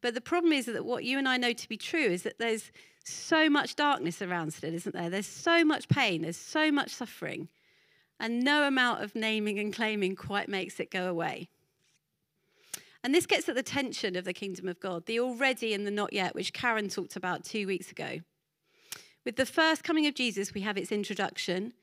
But 0.00 0.14
the 0.14 0.20
problem 0.20 0.52
is 0.52 0.66
that 0.66 0.84
what 0.84 1.04
you 1.04 1.18
and 1.18 1.28
I 1.28 1.36
know 1.36 1.52
to 1.52 1.68
be 1.68 1.76
true 1.76 2.06
is 2.06 2.24
that 2.24 2.38
there's 2.38 2.70
so 3.04 3.48
much 3.48 3.76
darkness 3.76 4.20
around 4.20 4.52
still, 4.52 4.74
isn't 4.74 4.94
there? 4.94 5.10
There's 5.10 5.26
so 5.26 5.64
much 5.64 5.88
pain, 5.88 6.22
there's 6.22 6.36
so 6.36 6.72
much 6.72 6.90
suffering, 6.90 7.48
and 8.18 8.42
no 8.42 8.66
amount 8.66 9.02
of 9.02 9.14
naming 9.14 9.58
and 9.58 9.72
claiming 9.72 10.16
quite 10.16 10.48
makes 10.48 10.80
it 10.80 10.90
go 10.90 11.08
away. 11.08 11.48
And 13.02 13.14
this 13.14 13.26
gets 13.26 13.48
at 13.48 13.54
the 13.54 13.62
tension 13.62 14.16
of 14.16 14.24
the 14.24 14.32
kingdom 14.32 14.66
of 14.66 14.80
God, 14.80 15.06
the 15.06 15.20
already 15.20 15.74
and 15.74 15.86
the 15.86 15.90
not 15.90 16.12
yet, 16.12 16.34
which 16.34 16.54
Karen 16.54 16.88
talked 16.88 17.16
about 17.16 17.44
two 17.44 17.66
weeks 17.66 17.90
ago. 17.90 18.20
With 19.24 19.36
the 19.36 19.46
first 19.46 19.84
coming 19.84 20.06
of 20.06 20.14
Jesus, 20.14 20.54
we 20.54 20.62
have 20.62 20.78
its 20.78 20.90
introduction, 20.90 21.74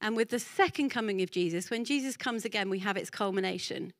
and 0.00 0.16
with 0.16 0.28
the 0.28 0.38
second 0.38 0.90
coming 0.90 1.22
of 1.22 1.30
Jesus, 1.30 1.70
when 1.70 1.84
Jesus 1.84 2.16
comes 2.16 2.44
again, 2.44 2.70
we 2.70 2.80
have 2.80 2.96
its 2.96 3.10
culmination. 3.10 3.92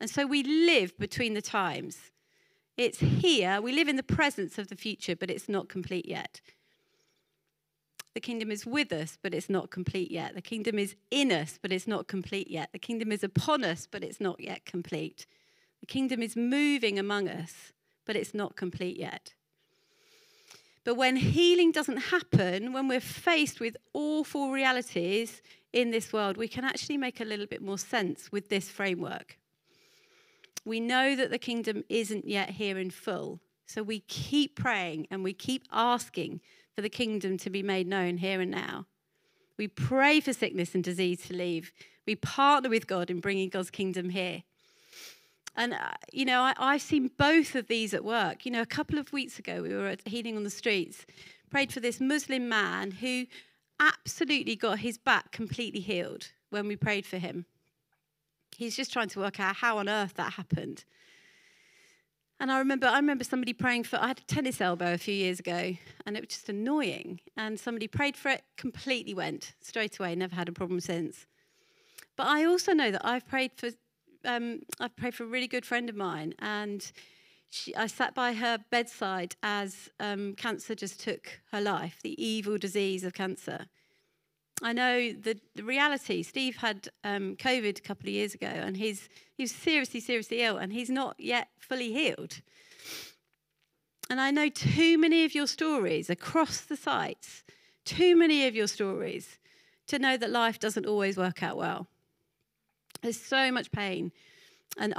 And 0.00 0.10
so 0.10 0.26
we 0.26 0.42
live 0.42 0.96
between 0.98 1.34
the 1.34 1.42
times. 1.42 1.98
It's 2.76 2.98
here, 2.98 3.60
we 3.60 3.72
live 3.72 3.88
in 3.88 3.96
the 3.96 4.02
presence 4.02 4.58
of 4.58 4.68
the 4.68 4.76
future, 4.76 5.16
but 5.16 5.30
it's 5.30 5.48
not 5.48 5.68
complete 5.68 6.06
yet. 6.06 6.40
The 8.14 8.20
kingdom 8.20 8.50
is 8.50 8.66
with 8.66 8.92
us, 8.92 9.18
but 9.22 9.34
it's 9.34 9.50
not 9.50 9.70
complete 9.70 10.10
yet. 10.10 10.34
The 10.34 10.42
kingdom 10.42 10.78
is 10.78 10.96
in 11.10 11.30
us, 11.30 11.58
but 11.60 11.72
it's 11.72 11.86
not 11.86 12.08
complete 12.08 12.50
yet. 12.50 12.70
The 12.72 12.78
kingdom 12.78 13.12
is 13.12 13.22
upon 13.22 13.64
us, 13.64 13.86
but 13.90 14.02
it's 14.02 14.20
not 14.20 14.40
yet 14.40 14.64
complete. 14.64 15.26
The 15.80 15.86
kingdom 15.86 16.22
is 16.22 16.36
moving 16.36 16.98
among 16.98 17.28
us, 17.28 17.72
but 18.06 18.16
it's 18.16 18.34
not 18.34 18.56
complete 18.56 18.96
yet. 18.96 19.34
But 20.84 20.94
when 20.94 21.16
healing 21.16 21.72
doesn't 21.72 21.96
happen, 21.96 22.72
when 22.72 22.88
we're 22.88 23.00
faced 23.00 23.60
with 23.60 23.76
awful 23.92 24.50
realities 24.50 25.42
in 25.72 25.90
this 25.90 26.12
world, 26.12 26.36
we 26.36 26.48
can 26.48 26.64
actually 26.64 26.96
make 26.96 27.20
a 27.20 27.24
little 27.24 27.46
bit 27.46 27.62
more 27.62 27.78
sense 27.78 28.32
with 28.32 28.48
this 28.48 28.70
framework. 28.70 29.38
We 30.64 30.80
know 30.80 31.16
that 31.16 31.30
the 31.30 31.38
kingdom 31.38 31.84
isn't 31.88 32.26
yet 32.26 32.50
here 32.50 32.78
in 32.78 32.90
full. 32.90 33.40
So 33.66 33.82
we 33.82 34.00
keep 34.00 34.56
praying 34.56 35.08
and 35.10 35.22
we 35.22 35.34
keep 35.34 35.64
asking 35.70 36.40
for 36.74 36.80
the 36.80 36.88
kingdom 36.88 37.36
to 37.38 37.50
be 37.50 37.62
made 37.62 37.86
known 37.86 38.16
here 38.16 38.40
and 38.40 38.50
now. 38.50 38.86
We 39.58 39.68
pray 39.68 40.20
for 40.20 40.32
sickness 40.32 40.74
and 40.74 40.82
disease 40.82 41.26
to 41.26 41.34
leave. 41.34 41.72
We 42.06 42.14
partner 42.14 42.70
with 42.70 42.86
God 42.86 43.10
in 43.10 43.20
bringing 43.20 43.50
God's 43.50 43.70
kingdom 43.70 44.10
here. 44.10 44.44
And, 45.58 45.74
uh, 45.74 45.90
you 46.12 46.24
know, 46.24 46.52
I, 46.56 46.74
have 46.74 46.82
seen 46.82 47.10
both 47.18 47.56
of 47.56 47.66
these 47.66 47.92
at 47.92 48.04
work. 48.04 48.46
You 48.46 48.52
know, 48.52 48.62
a 48.62 48.66
couple 48.66 48.96
of 48.96 49.12
weeks 49.12 49.40
ago, 49.40 49.60
we 49.60 49.74
were 49.74 49.88
at 49.88 50.06
Healing 50.06 50.36
on 50.36 50.44
the 50.44 50.50
Streets, 50.50 51.04
prayed 51.50 51.72
for 51.72 51.80
this 51.80 52.00
Muslim 52.00 52.48
man 52.48 52.92
who 52.92 53.26
absolutely 53.80 54.54
got 54.54 54.78
his 54.78 54.98
back 54.98 55.32
completely 55.32 55.80
healed 55.80 56.28
when 56.50 56.68
we 56.68 56.76
prayed 56.76 57.04
for 57.04 57.18
him. 57.18 57.44
He's 58.56 58.76
just 58.76 58.92
trying 58.92 59.08
to 59.08 59.18
work 59.18 59.40
out 59.40 59.56
how 59.56 59.78
on 59.78 59.88
earth 59.88 60.14
that 60.14 60.34
happened. 60.34 60.84
And 62.38 62.52
I 62.52 62.58
remember, 62.58 62.86
I 62.86 62.98
remember 62.98 63.24
somebody 63.24 63.52
praying 63.52 63.82
for. 63.82 63.96
I 64.00 64.06
had 64.06 64.20
a 64.20 64.32
tennis 64.32 64.60
elbow 64.60 64.94
a 64.94 64.98
few 64.98 65.14
years 65.14 65.40
ago, 65.40 65.74
and 66.06 66.16
it 66.16 66.20
was 66.20 66.28
just 66.28 66.48
annoying. 66.48 67.18
And 67.36 67.58
somebody 67.58 67.88
prayed 67.88 68.16
for 68.16 68.28
it, 68.28 68.44
completely 68.56 69.12
went 69.12 69.54
straight 69.60 69.98
away. 69.98 70.14
Never 70.14 70.36
had 70.36 70.48
a 70.48 70.52
problem 70.52 70.78
since. 70.78 71.26
But 72.16 72.28
I 72.28 72.44
also 72.44 72.74
know 72.74 72.92
that 72.92 73.04
I've 73.04 73.26
prayed 73.26 73.50
for. 73.56 73.70
Um, 74.24 74.60
I've 74.80 74.96
prayed 74.96 75.14
for 75.14 75.24
a 75.24 75.28
really 75.28 75.48
good 75.48 75.64
friend 75.64 75.88
of 75.88 75.96
mine, 75.96 76.34
and 76.38 76.90
she, 77.50 77.74
I 77.74 77.86
sat 77.86 78.14
by 78.14 78.34
her 78.34 78.58
bedside 78.70 79.36
as 79.42 79.88
um, 80.00 80.34
cancer 80.34 80.74
just 80.74 81.00
took 81.00 81.40
her 81.52 81.60
life, 81.60 82.00
the 82.02 82.22
evil 82.22 82.58
disease 82.58 83.04
of 83.04 83.14
cancer. 83.14 83.66
I 84.62 84.72
know 84.72 85.12
the, 85.12 85.38
the 85.54 85.62
reality. 85.62 86.22
Steve 86.22 86.56
had 86.56 86.88
um, 87.04 87.36
COVID 87.36 87.78
a 87.78 87.82
couple 87.82 88.08
of 88.08 88.14
years 88.14 88.34
ago, 88.34 88.48
and 88.48 88.76
he's 88.76 89.08
he 89.36 89.44
was 89.44 89.52
seriously, 89.52 90.00
seriously 90.00 90.42
ill, 90.42 90.56
and 90.58 90.72
he's 90.72 90.90
not 90.90 91.14
yet 91.18 91.48
fully 91.58 91.92
healed. 91.92 92.40
And 94.10 94.20
I 94.20 94.30
know 94.30 94.48
too 94.48 94.98
many 94.98 95.24
of 95.24 95.34
your 95.34 95.46
stories 95.46 96.10
across 96.10 96.60
the 96.62 96.76
sites, 96.76 97.44
too 97.84 98.16
many 98.16 98.46
of 98.46 98.54
your 98.54 98.66
stories, 98.66 99.38
to 99.86 99.98
know 99.98 100.16
that 100.16 100.30
life 100.30 100.58
doesn't 100.58 100.86
always 100.86 101.16
work 101.16 101.42
out 101.42 101.56
well. 101.56 101.88
There's 103.02 103.20
so 103.20 103.52
much 103.52 103.70
pain 103.70 104.12
and 104.76 104.94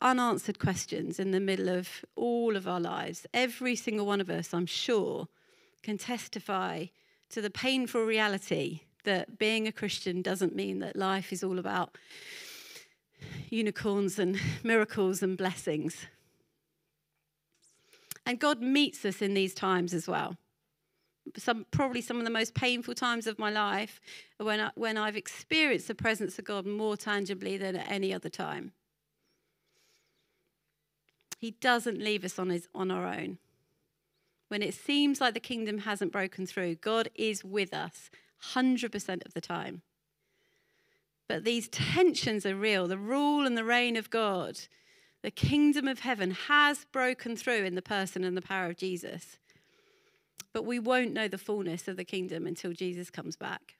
unanswered 0.00 0.58
questions 0.58 1.18
in 1.18 1.30
the 1.30 1.40
middle 1.40 1.68
of 1.68 2.04
all 2.16 2.56
of 2.56 2.66
our 2.66 2.80
lives. 2.80 3.26
Every 3.34 3.76
single 3.76 4.06
one 4.06 4.20
of 4.20 4.30
us, 4.30 4.52
I'm 4.52 4.66
sure, 4.66 5.28
can 5.82 5.98
testify 5.98 6.86
to 7.30 7.40
the 7.40 7.50
painful 7.50 8.02
reality 8.02 8.80
that 9.04 9.38
being 9.38 9.66
a 9.66 9.72
Christian 9.72 10.22
doesn't 10.22 10.56
mean 10.56 10.78
that 10.80 10.96
life 10.96 11.32
is 11.32 11.44
all 11.44 11.58
about 11.58 11.96
unicorns 13.50 14.18
and 14.18 14.40
miracles 14.64 15.22
and 15.22 15.36
blessings. 15.36 16.06
And 18.26 18.40
God 18.40 18.60
meets 18.60 19.04
us 19.04 19.20
in 19.20 19.34
these 19.34 19.54
times 19.54 19.92
as 19.92 20.08
well. 20.08 20.36
Some, 21.36 21.66
probably 21.70 22.00
some 22.00 22.18
of 22.18 22.24
the 22.24 22.30
most 22.30 22.54
painful 22.54 22.94
times 22.94 23.26
of 23.26 23.38
my 23.38 23.50
life 23.50 24.00
when, 24.38 24.60
I, 24.60 24.70
when 24.74 24.96
I've 24.96 25.16
experienced 25.16 25.88
the 25.88 25.94
presence 25.94 26.38
of 26.38 26.44
God 26.44 26.66
more 26.66 26.96
tangibly 26.96 27.56
than 27.56 27.76
at 27.76 27.90
any 27.90 28.12
other 28.12 28.28
time. 28.28 28.72
He 31.38 31.52
doesn't 31.52 31.98
leave 31.98 32.24
us 32.24 32.38
on, 32.38 32.50
his, 32.50 32.68
on 32.74 32.90
our 32.90 33.06
own 33.06 33.38
when 34.54 34.62
it 34.62 34.74
seems 34.74 35.20
like 35.20 35.34
the 35.34 35.40
kingdom 35.40 35.78
hasn't 35.78 36.12
broken 36.12 36.46
through, 36.46 36.76
God 36.76 37.08
is 37.16 37.42
with 37.44 37.74
us 37.74 38.08
100% 38.54 39.26
of 39.26 39.34
the 39.34 39.40
time. 39.40 39.82
But 41.28 41.42
these 41.42 41.68
tensions 41.68 42.44
are 42.44 42.54
real. 42.54 42.86
The 42.86 42.96
rule 42.96 43.46
and 43.46 43.56
the 43.56 43.64
reign 43.64 43.96
of 43.96 44.10
God, 44.10 44.60
the 45.22 45.32
kingdom 45.32 45.88
of 45.88 46.00
heaven 46.00 46.32
has 46.46 46.84
broken 46.92 47.36
through 47.36 47.64
in 47.64 47.74
the 47.74 47.82
person 47.82 48.22
and 48.22 48.36
the 48.36 48.42
power 48.42 48.66
of 48.66 48.76
Jesus. 48.76 49.38
But 50.54 50.64
we 50.64 50.78
won't 50.78 51.12
know 51.12 51.28
the 51.28 51.36
fullness 51.36 51.88
of 51.88 51.96
the 51.98 52.04
kingdom 52.04 52.46
until 52.46 52.72
Jesus 52.72 53.10
comes 53.10 53.36
back. 53.36 53.74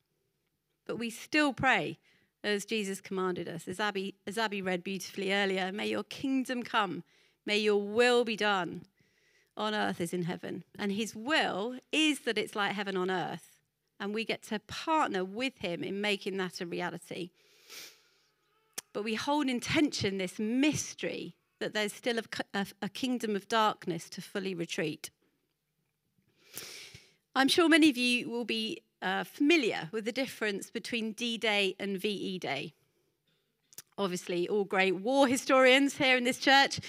But 0.86 0.98
we 0.98 1.08
still 1.08 1.54
pray 1.54 1.98
as 2.42 2.66
Jesus 2.66 3.00
commanded 3.00 3.48
us, 3.48 3.66
as 3.66 3.80
Abby, 3.80 4.16
as 4.26 4.36
Abby 4.36 4.60
read 4.60 4.84
beautifully 4.84 5.32
earlier 5.32 5.72
May 5.72 5.86
your 5.86 6.04
kingdom 6.04 6.62
come, 6.62 7.04
may 7.46 7.56
your 7.56 7.80
will 7.80 8.24
be 8.24 8.36
done 8.36 8.82
on 9.56 9.74
earth 9.74 10.00
as 10.00 10.12
in 10.12 10.24
heaven. 10.24 10.64
And 10.78 10.92
his 10.92 11.14
will 11.14 11.78
is 11.92 12.20
that 12.20 12.36
it's 12.36 12.56
like 12.56 12.72
heaven 12.72 12.96
on 12.96 13.10
earth. 13.10 13.56
And 14.00 14.12
we 14.12 14.24
get 14.24 14.42
to 14.48 14.58
partner 14.58 15.24
with 15.24 15.58
him 15.58 15.84
in 15.84 16.00
making 16.00 16.36
that 16.38 16.60
a 16.60 16.66
reality. 16.66 17.30
But 18.92 19.04
we 19.04 19.14
hold 19.14 19.48
in 19.48 19.60
tension 19.60 20.18
this 20.18 20.38
mystery 20.38 21.36
that 21.60 21.72
there's 21.72 21.92
still 21.92 22.18
a, 22.18 22.22
a, 22.52 22.66
a 22.82 22.88
kingdom 22.88 23.36
of 23.36 23.48
darkness 23.48 24.10
to 24.10 24.20
fully 24.20 24.54
retreat. 24.54 25.10
I'm 27.36 27.48
sure 27.48 27.68
many 27.68 27.90
of 27.90 27.96
you 27.96 28.30
will 28.30 28.44
be 28.44 28.82
uh, 29.02 29.24
familiar 29.24 29.88
with 29.90 30.04
the 30.04 30.12
difference 30.12 30.70
between 30.70 31.12
D 31.12 31.36
Day 31.36 31.74
and 31.80 32.00
VE 32.00 32.38
Day. 32.38 32.74
Obviously, 33.98 34.48
all 34.48 34.64
great 34.64 34.96
war 34.96 35.26
historians 35.26 35.96
here 35.96 36.16
in 36.16 36.22
this 36.22 36.38
church. 36.38 36.80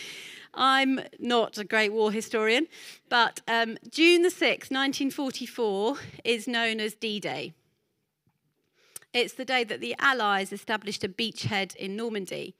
I'm 0.53 1.01
not 1.19 1.57
a 1.57 1.63
great 1.63 1.91
war 1.91 2.11
historian, 2.11 2.67
but 3.09 3.41
um, 3.47 3.77
June 3.89 4.21
the 4.21 4.29
6th, 4.29 4.71
1944, 4.71 5.97
is 6.23 6.47
known 6.47 6.79
as 6.79 6.93
D 6.93 7.19
Day. 7.19 7.53
It's 9.13 9.33
the 9.33 9.45
day 9.45 9.63
that 9.63 9.81
the 9.81 9.95
Allies 9.97 10.53
established 10.53 11.03
a 11.03 11.09
beachhead 11.09 11.75
in 11.75 11.95
Normandy. 11.95 12.55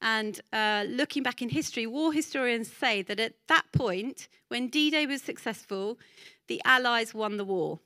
And 0.00 0.40
uh, 0.52 0.84
looking 0.88 1.22
back 1.22 1.42
in 1.42 1.48
history, 1.48 1.86
war 1.86 2.12
historians 2.12 2.70
say 2.72 3.02
that 3.02 3.18
at 3.18 3.34
that 3.48 3.64
point, 3.72 4.28
when 4.48 4.68
D 4.68 4.90
Day 4.90 5.06
was 5.06 5.22
successful, 5.22 5.98
the 6.46 6.62
Allies 6.64 7.12
won 7.14 7.36
the 7.36 7.44
war. 7.44 7.80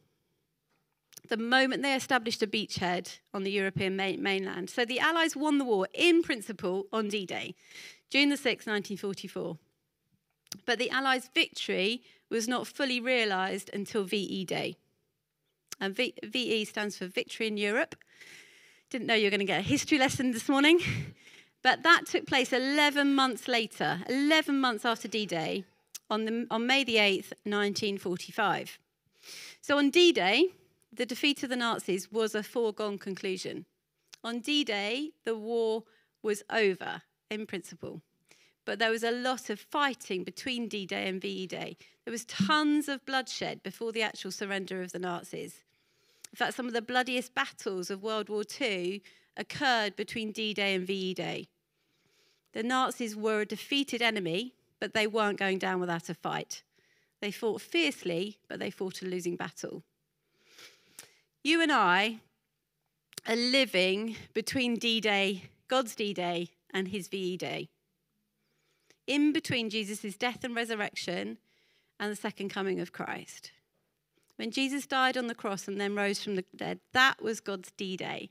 The 1.29 1.37
moment 1.37 1.83
they 1.83 1.95
established 1.95 2.43
a 2.43 2.47
beachhead 2.47 3.19
on 3.33 3.45
the 3.45 3.51
European 3.51 3.97
mainland. 3.97 4.69
So 4.69 4.85
the 4.85 5.01
Allies 5.01 5.35
won 5.35 5.59
the 5.59 5.65
war 5.65 5.89
in 5.95 6.23
principle 6.23 6.87
on 6.93 7.09
D 7.09 7.25
Day. 7.25 7.55
June 8.11 8.29
the 8.29 8.37
6th, 8.37 8.67
1944. 8.67 9.57
But 10.67 10.79
the 10.79 10.91
Allies' 10.91 11.31
victory 11.33 12.03
was 12.29 12.47
not 12.47 12.67
fully 12.67 13.01
realised 13.01 13.71
until 13.73 14.05
VE 14.05 14.45
Day. 14.45 14.77
And 15.81 15.97
v- 15.97 16.15
VE 16.23 16.67
stands 16.67 16.99
for 16.99 17.07
Victory 17.07 17.47
in 17.47 17.57
Europe. 17.57 17.97
Didn't 18.91 19.07
know 19.07 19.15
you 19.15 19.25
were 19.25 19.31
going 19.31 19.41
to 19.41 19.47
get 19.47 19.61
a 19.61 19.63
history 19.63 19.99
lesson 19.99 20.33
this 20.33 20.49
morning. 20.49 20.81
But 21.63 21.83
that 21.85 22.07
took 22.07 22.27
place 22.27 22.53
11 22.53 23.15
months 23.15 23.47
later, 23.47 24.01
11 24.09 24.61
months 24.61 24.85
after 24.85 25.07
D 25.07 25.27
Day, 25.27 25.65
on, 26.11 26.47
on 26.51 26.67
May 26.67 26.85
the 26.85 26.97
8th, 26.97 27.33
1945. 27.45 28.79
So 29.61 29.79
on 29.79 29.91
D 29.91 30.13
Day, 30.13 30.49
the 30.93 31.07
defeat 31.07 31.43
of 31.43 31.51
the 31.51 31.57
Nazis 31.57 32.11
was 32.11 32.35
a 32.35 32.43
foregone 32.43 32.99
conclusion. 32.99 33.65
On 34.25 34.41
D 34.41 34.65
Day, 34.65 35.11
the 35.25 35.37
war 35.37 35.85
was 36.23 36.43
over 36.51 37.03
in 37.31 37.47
principle. 37.47 38.03
But 38.65 38.79
there 38.79 38.91
was 38.91 39.03
a 39.03 39.11
lot 39.11 39.51
of 39.51 39.59
fighting 39.59 40.23
between 40.23 40.69
D 40.69 40.87
Day 40.87 41.09
and 41.09 41.21
VE 41.21 41.47
Day. 41.47 41.77
There 42.05 42.13
was 42.13 42.25
tons 42.25 42.89
of 42.89 43.05
bloodshed 43.05 43.63
before 43.63 43.93
the 43.93 44.03
actual 44.03 44.31
surrender 44.31 44.83
of 44.83 44.93
the 44.93 44.99
Nazis. 44.99 45.63
In 46.33 46.37
fact, 46.37 46.55
some 46.55 46.67
of 46.67 46.73
the 46.73 46.83
bloodiest 46.83 47.35
battles 47.35 47.91
of 47.91 48.03
World 48.03 48.29
War 48.29 48.45
II 48.61 49.03
occurred 49.37 49.97
between 49.97 50.31
D 50.31 50.55
Day 50.55 50.75
and 50.75 50.87
VE 50.87 51.15
Day. 51.15 51.49
The 52.53 52.63
Nazis 52.63 53.17
were 53.17 53.41
a 53.41 53.47
defeated 53.47 54.03
enemy, 54.03 54.55
but 54.81 54.95
they 54.95 55.07
weren't 55.07 55.39
going 55.39 55.59
down 55.59 55.81
without 55.81 56.09
a 56.09 56.15
fight. 56.15 56.63
They 57.21 57.31
fought 57.31 57.63
fiercely, 57.63 58.39
but 58.49 58.59
they 58.59 58.71
fought 58.71 59.03
a 59.03 59.07
losing 59.07 59.37
battle. 59.37 59.85
You 61.45 61.63
and 61.63 61.73
I 61.73 62.19
are 63.27 63.37
living 63.37 64.17
between 64.35 64.77
D 64.77 65.01
Day, 65.01 65.45
God's 65.69 65.95
D 65.95 66.13
Day, 66.13 66.51
and 66.73 66.89
his 66.89 67.09
VE 67.09 67.37
day. 67.37 67.69
In 69.07 69.33
between 69.33 69.71
Jesus' 69.71 70.17
death 70.17 70.45
and 70.45 70.55
resurrection 70.55 71.39
and 72.01 72.11
the 72.11 72.17
second 72.17 72.49
coming 72.49 72.81
of 72.81 72.93
Christ. 72.93 73.53
When 74.37 74.51
Jesus 74.51 74.87
died 74.87 75.17
on 75.17 75.27
the 75.27 75.35
cross 75.35 75.69
and 75.69 75.81
then 75.81 75.95
rose 75.95 76.23
from 76.23 76.37
the 76.37 76.45
dead, 76.57 76.81
that 76.93 77.23
was 77.23 77.41
God's 77.41 77.71
D 77.77 77.97
Day. 77.97 78.31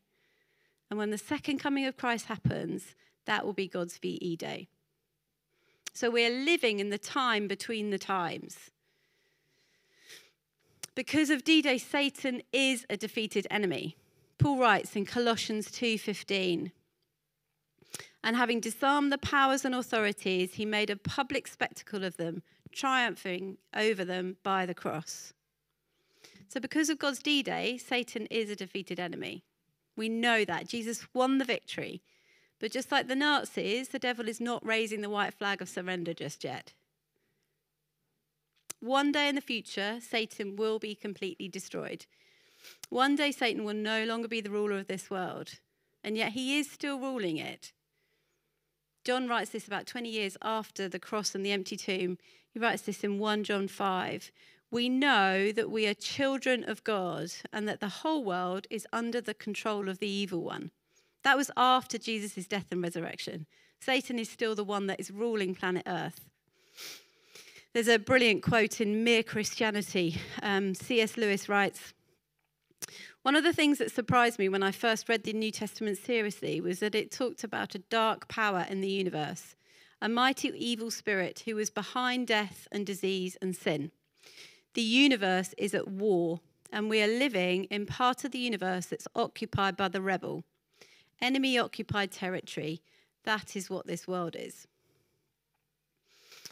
And 0.90 0.98
when 0.98 1.12
the 1.12 1.18
second 1.18 1.60
coming 1.60 1.86
of 1.86 1.96
Christ 1.96 2.26
happens, 2.26 2.96
that 3.26 3.46
will 3.46 3.54
be 3.54 3.68
God's 3.68 3.98
VE 3.98 4.36
Day. 4.36 4.68
So 5.94 6.10
we're 6.10 6.30
living 6.30 6.80
in 6.80 6.90
the 6.90 6.98
time 6.98 7.48
between 7.48 7.90
the 7.90 8.00
times. 8.00 8.72
Because 10.96 11.30
of 11.30 11.44
D-Day, 11.44 11.78
Satan 11.78 12.42
is 12.52 12.86
a 12.90 12.98
defeated 12.98 13.48
enemy. 13.50 13.96
Paul 14.38 14.60
writes 14.60 14.96
in 14.96 15.06
Colossians 15.06 15.72
2:15, 15.72 16.72
and 18.24 18.36
having 18.36 18.60
disarmed 18.60 19.12
the 19.12 19.18
powers 19.18 19.66
and 19.66 19.74
authorities, 19.74 20.56
he 20.56 20.66
made 20.66 20.90
a 20.90 20.96
public 20.96 21.48
spectacle 21.48 22.04
of 22.04 22.18
them, 22.18 22.44
triumphing 22.72 23.58
over 23.74 24.04
them 24.06 24.38
by 24.44 24.66
the 24.66 24.74
cross. 24.74 25.34
So, 26.48 26.60
because 26.60 26.90
of 26.90 27.00
God's 27.00 27.20
D 27.20 27.42
Day, 27.42 27.78
Satan 27.78 28.26
is 28.28 28.50
a 28.50 28.56
defeated 28.56 29.00
enemy. 29.00 29.44
We 29.96 30.10
know 30.10 30.44
that. 30.46 30.68
Jesus 30.68 31.08
won 31.14 31.38
the 31.38 31.46
victory. 31.46 32.02
But 32.62 32.72
just 32.72 32.92
like 32.92 33.08
the 33.08 33.16
Nazis, 33.16 33.90
the 33.90 33.98
devil 33.98 34.30
is 34.30 34.40
not 34.40 34.64
raising 34.64 35.02
the 35.02 35.10
white 35.10 35.34
flag 35.34 35.64
of 35.64 35.68
surrender 35.68 36.14
just 36.14 36.44
yet. 36.44 36.74
One 38.80 39.12
day 39.12 39.28
in 39.28 39.36
the 39.36 39.42
future, 39.42 39.98
Satan 40.00 40.56
will 40.56 40.78
be 40.78 40.94
completely 40.94 41.48
destroyed. 41.48 42.06
One 42.90 43.16
day, 43.16 43.32
Satan 43.32 43.64
will 43.64 43.74
no 43.74 44.06
longer 44.06 44.28
be 44.28 44.42
the 44.42 44.52
ruler 44.52 44.78
of 44.78 44.86
this 44.86 45.10
world, 45.10 45.60
and 46.04 46.16
yet 46.16 46.34
he 46.34 46.60
is 46.60 46.70
still 46.70 47.00
ruling 47.00 47.38
it. 47.38 47.74
John 49.04 49.28
writes 49.28 49.50
this 49.50 49.66
about 49.66 49.88
20 49.88 50.08
years 50.10 50.38
after 50.44 50.88
the 50.88 51.00
cross 51.00 51.34
and 51.34 51.44
the 51.44 51.52
empty 51.52 51.76
tomb. 51.76 52.20
He 52.54 52.60
writes 52.60 52.84
this 52.84 53.04
in 53.04 53.18
1 53.18 53.44
John 53.44 53.68
5. 53.68 54.32
We 54.70 54.88
know 54.88 55.52
that 55.52 55.72
we 55.72 55.88
are 55.88 55.96
children 55.96 56.64
of 56.64 56.84
God 56.84 57.32
and 57.52 57.68
that 57.68 57.80
the 57.80 57.90
whole 57.90 58.24
world 58.24 58.68
is 58.70 58.88
under 58.94 59.20
the 59.20 59.34
control 59.34 59.90
of 59.90 59.98
the 59.98 60.08
evil 60.08 60.44
one. 60.44 60.70
That 61.24 61.38
was 61.38 61.52
after 61.56 61.98
Jesus' 61.98 62.48
death 62.48 62.68
and 62.72 62.82
resurrection. 62.82 63.46
Satan 63.80 64.20
is 64.20 64.30
still 64.30 64.56
the 64.56 64.64
one 64.64 64.88
that 64.88 65.00
is 65.00 65.12
ruling 65.12 65.56
planet 65.56 65.84
Earth. 65.88 66.30
There's 67.74 67.88
a 67.88 68.00
brilliant 68.00 68.44
quote 68.44 68.82
in 68.82 69.04
Mere 69.04 69.24
Christianity. 69.24 70.20
Um, 70.44 70.76
C.S. 70.76 71.16
Lewis 71.16 71.48
writes 71.48 71.94
One 73.22 73.36
of 73.36 73.44
the 73.44 73.54
things 73.54 73.78
that 73.78 73.92
surprised 73.92 74.40
me 74.40 74.50
when 74.50 74.62
I 74.62 74.72
first 74.72 75.08
read 75.08 75.24
the 75.24 75.34
New 75.34 75.52
Testament 75.52 75.98
seriously 75.98 76.60
was 76.60 76.80
that 76.80 76.96
it 76.96 77.12
talked 77.12 77.44
about 77.44 77.74
a 77.74 77.80
dark 77.80 78.28
power 78.28 78.66
in 78.70 78.82
the 78.82 78.90
universe, 78.90 79.56
a 80.02 80.10
mighty 80.10 80.50
evil 80.50 80.92
spirit 80.92 81.44
who 81.46 81.56
was 81.56 81.70
behind 81.70 82.28
death 82.28 82.68
and 82.72 82.86
disease 82.86 83.38
and 83.42 83.56
sin. 83.56 83.92
The 84.74 84.82
universe 84.82 85.56
is 85.58 85.74
at 85.74 85.88
war, 85.88 86.42
and 86.74 86.90
we 86.90 87.02
are 87.02 87.08
living 87.08 87.66
in 87.66 87.86
part 87.86 88.26
of 88.26 88.32
the 88.32 88.40
universe 88.40 88.88
that's 88.88 89.08
occupied 89.16 89.78
by 89.78 89.88
the 89.88 90.02
rebel. 90.02 90.44
Enemy 91.22 91.60
occupied 91.60 92.12
territory. 92.12 92.82
That 93.24 93.56
is 93.56 93.70
what 93.70 93.86
this 93.86 94.08
world 94.08 94.36
is. 94.38 94.68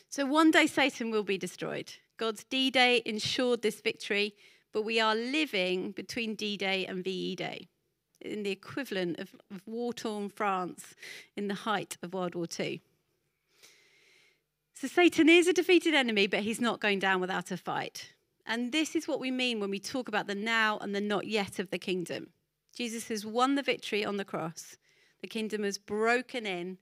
So 0.10 0.26
one 0.26 0.52
day 0.52 0.68
Satan 0.68 1.12
will 1.12 1.24
be 1.24 1.38
destroyed. 1.38 1.94
God's 2.18 2.44
D 2.44 2.70
Day 2.70 3.02
ensured 3.06 3.62
this 3.62 3.80
victory, 3.80 4.36
but 4.74 4.84
we 4.84 5.00
are 5.00 5.16
living 5.16 5.92
between 5.92 6.36
D 6.36 6.58
Day 6.58 6.86
and 6.86 7.04
VE 7.04 7.36
Day, 7.36 7.70
in 8.22 8.44
the 8.44 8.52
equivalent 8.52 9.20
of, 9.20 9.36
of 9.52 9.62
war 9.66 9.94
torn 9.94 10.30
France 10.30 10.96
in 11.36 11.48
the 11.48 11.54
height 11.54 11.98
of 12.04 12.14
World 12.14 12.36
War 12.36 12.48
II. 12.60 12.82
So 14.74 14.88
Satan 14.88 15.30
is 15.30 15.48
a 15.48 15.54
defeated 15.54 15.94
enemy, 15.94 16.28
but 16.28 16.42
he's 16.42 16.62
not 16.62 16.80
going 16.80 17.00
down 17.00 17.22
without 17.22 17.52
a 17.52 17.58
fight. 17.58 18.14
And 18.46 18.72
this 18.72 18.96
is 18.96 19.08
what 19.08 19.20
we 19.20 19.30
mean 19.30 19.60
when 19.60 19.70
we 19.70 19.80
talk 19.80 20.08
about 20.08 20.28
the 20.28 20.36
now 20.36 20.78
and 20.80 20.96
the 20.96 21.02
not 21.02 21.28
yet 21.28 21.60
of 21.60 21.70
the 21.70 21.78
kingdom. 21.78 22.32
Jesus 22.80 23.10
has 23.10 23.26
won 23.26 23.56
the 23.56 23.62
victory 23.62 24.06
on 24.06 24.16
the 24.16 24.24
cross. 24.24 24.78
The 25.20 25.28
kingdom 25.28 25.64
has 25.64 25.78
broken 25.78 26.46
in, 26.46 26.78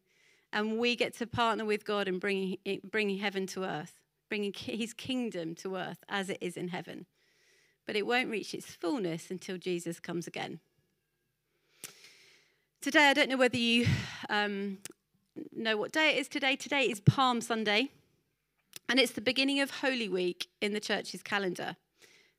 and 0.53 0.77
we 0.77 0.95
get 0.95 1.17
to 1.17 1.25
partner 1.25 1.65
with 1.65 1.85
God 1.85 2.07
in 2.07 2.19
bringing, 2.19 2.59
bringing 2.83 3.17
heaven 3.17 3.47
to 3.47 3.63
earth, 3.63 3.99
bringing 4.29 4.53
his 4.53 4.93
kingdom 4.93 5.55
to 5.55 5.75
earth 5.75 6.03
as 6.07 6.29
it 6.29 6.37
is 6.39 6.55
in 6.55 6.67
heaven. 6.67 7.07
But 7.87 7.95
it 7.95 8.05
won't 8.05 8.29
reach 8.29 8.53
its 8.53 8.67
fullness 8.67 9.31
until 9.31 9.57
Jesus 9.57 9.99
comes 9.99 10.27
again. 10.27 10.59
Today, 12.79 13.09
I 13.09 13.15
don't 13.15 13.29
know 13.29 13.37
whether 13.37 13.57
you 13.57 13.87
um, 14.29 14.77
know 15.51 15.77
what 15.77 15.93
day 15.93 16.11
it 16.11 16.19
is 16.19 16.27
today. 16.27 16.55
Today 16.55 16.83
is 16.83 16.99
Palm 16.99 17.41
Sunday, 17.41 17.89
and 18.87 18.99
it's 18.99 19.13
the 19.13 19.19
beginning 19.19 19.61
of 19.61 19.71
Holy 19.71 20.09
Week 20.09 20.47
in 20.61 20.73
the 20.73 20.79
church's 20.79 21.23
calendar. 21.23 21.75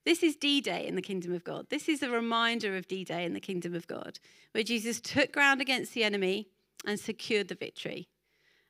This 0.09 0.23
is 0.23 0.37
D 0.37 0.62
Day 0.62 0.87
in 0.87 0.94
the 0.94 1.03
kingdom 1.03 1.35
of 1.35 1.44
God. 1.44 1.66
This 1.68 1.87
is 1.87 2.03
a 2.03 2.09
reminder 2.09 2.79
of 2.79 2.88
D 2.88 3.05
Day 3.05 3.27
in 3.27 3.35
the 3.35 3.40
kingdom 3.40 3.75
of 3.75 3.87
God, 3.87 4.18
where 4.53 4.64
Jesus 4.64 5.03
took 5.03 5.33
ground 5.33 5.61
against 5.61 5.92
the 5.92 6.03
enemy 6.03 6.49
and 6.87 6.99
secured 6.99 7.49
the 7.49 7.55
victory. 7.55 8.09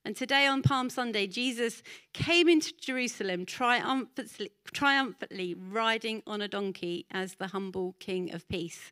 And 0.04 0.16
today 0.16 0.48
on 0.48 0.62
Palm 0.62 0.90
Sunday, 0.90 1.28
Jesus 1.28 1.84
came 2.12 2.48
into 2.48 2.72
Jerusalem 2.80 3.46
triumphantly, 3.46 4.50
triumphantly, 4.72 5.54
riding 5.54 6.24
on 6.26 6.40
a 6.40 6.48
donkey 6.48 7.06
as 7.08 7.34
the 7.34 7.46
humble 7.46 7.94
King 8.00 8.34
of 8.34 8.48
Peace. 8.48 8.90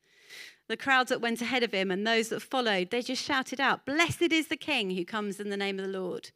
The 0.69 0.77
crowds 0.77 1.09
that 1.09 1.21
went 1.21 1.43
ahead 1.43 1.65
of 1.65 1.75
him 1.75 1.91
and 1.91 2.07
those 2.07 2.29
that 2.29 2.43
followed, 2.43 2.93
they 2.93 3.03
just 3.03 3.25
shouted 3.25 3.61
out, 3.61 3.85
Blessed 3.85 4.31
is 4.31 4.47
the 4.47 4.57
King 4.57 4.91
who 4.91 5.05
comes 5.05 5.41
in 5.41 5.51
the 5.51 5.57
name 5.57 5.81
of 5.81 5.87
the 5.91 5.99
Lord. 5.99 6.31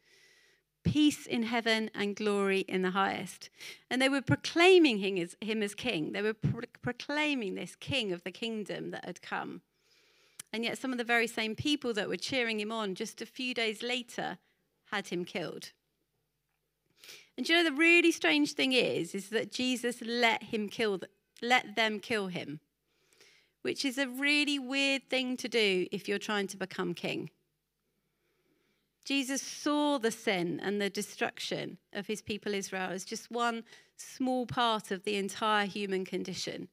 Peace 0.83 1.27
in 1.27 1.43
heaven 1.43 1.91
and 1.95 2.17
glory 2.17 2.61
in 2.61 2.83
the 2.83 2.91
highest. 2.93 3.51
And 3.91 4.01
they 4.01 4.09
were 4.09 4.23
proclaiming 4.23 4.99
him 4.99 5.19
as, 5.19 5.37
him 5.41 5.63
as 5.63 5.75
king. 5.75 6.13
They 6.13 6.23
were 6.23 6.35
pro- 6.35 6.63
proclaiming 6.83 7.55
this 7.55 7.77
king 7.77 8.13
of 8.13 8.25
the 8.25 8.33
kingdom 8.33 8.91
that 8.91 9.05
had 9.05 9.21
come. 9.21 9.61
And 10.53 10.65
yet, 10.65 10.79
some 10.79 10.93
of 10.93 10.99
the 10.99 11.05
very 11.05 11.27
same 11.27 11.55
people 11.55 11.93
that 11.95 12.09
were 12.09 12.17
cheering 12.17 12.59
him 12.59 12.73
on 12.73 12.95
just 12.95 13.23
a 13.23 13.27
few 13.27 13.55
days 13.55 13.83
later 13.83 14.39
had 14.91 15.09
him 15.09 15.25
killed. 15.25 15.71
And 17.37 17.49
you 17.49 17.55
know 17.57 17.65
the 17.65 17.73
really 17.73 18.13
strange 18.13 18.53
thing 18.53 18.73
is, 18.73 19.15
is 19.15 19.31
that 19.31 19.53
Jesus 19.53 20.03
let 20.05 20.43
him 20.45 20.69
kill, 20.69 21.01
let 21.41 21.77
them 21.77 22.01
kill 22.01 22.27
him, 22.27 22.61
which 23.63 23.85
is 23.85 23.97
a 23.97 24.09
really 24.09 24.59
weird 24.59 25.09
thing 25.09 25.37
to 25.39 25.49
do 25.49 25.87
if 25.93 26.09
you're 26.09 26.19
trying 26.19 26.49
to 26.49 26.57
become 26.57 26.95
king. 26.95 27.31
Jesus 29.11 29.43
saw 29.43 29.99
the 29.99 30.13
sin 30.13 30.61
and 30.63 30.81
the 30.81 30.89
destruction 30.89 31.79
of 31.93 32.07
his 32.07 32.23
people 32.23 32.55
Israel 32.55 32.91
as 32.93 33.05
just 33.05 33.29
one 33.29 33.65
small 33.97 34.47
part 34.47 34.93
of 34.93 35.03
the 35.03 35.17
entire 35.17 35.67
human 35.67 36.05
condition. 36.05 36.69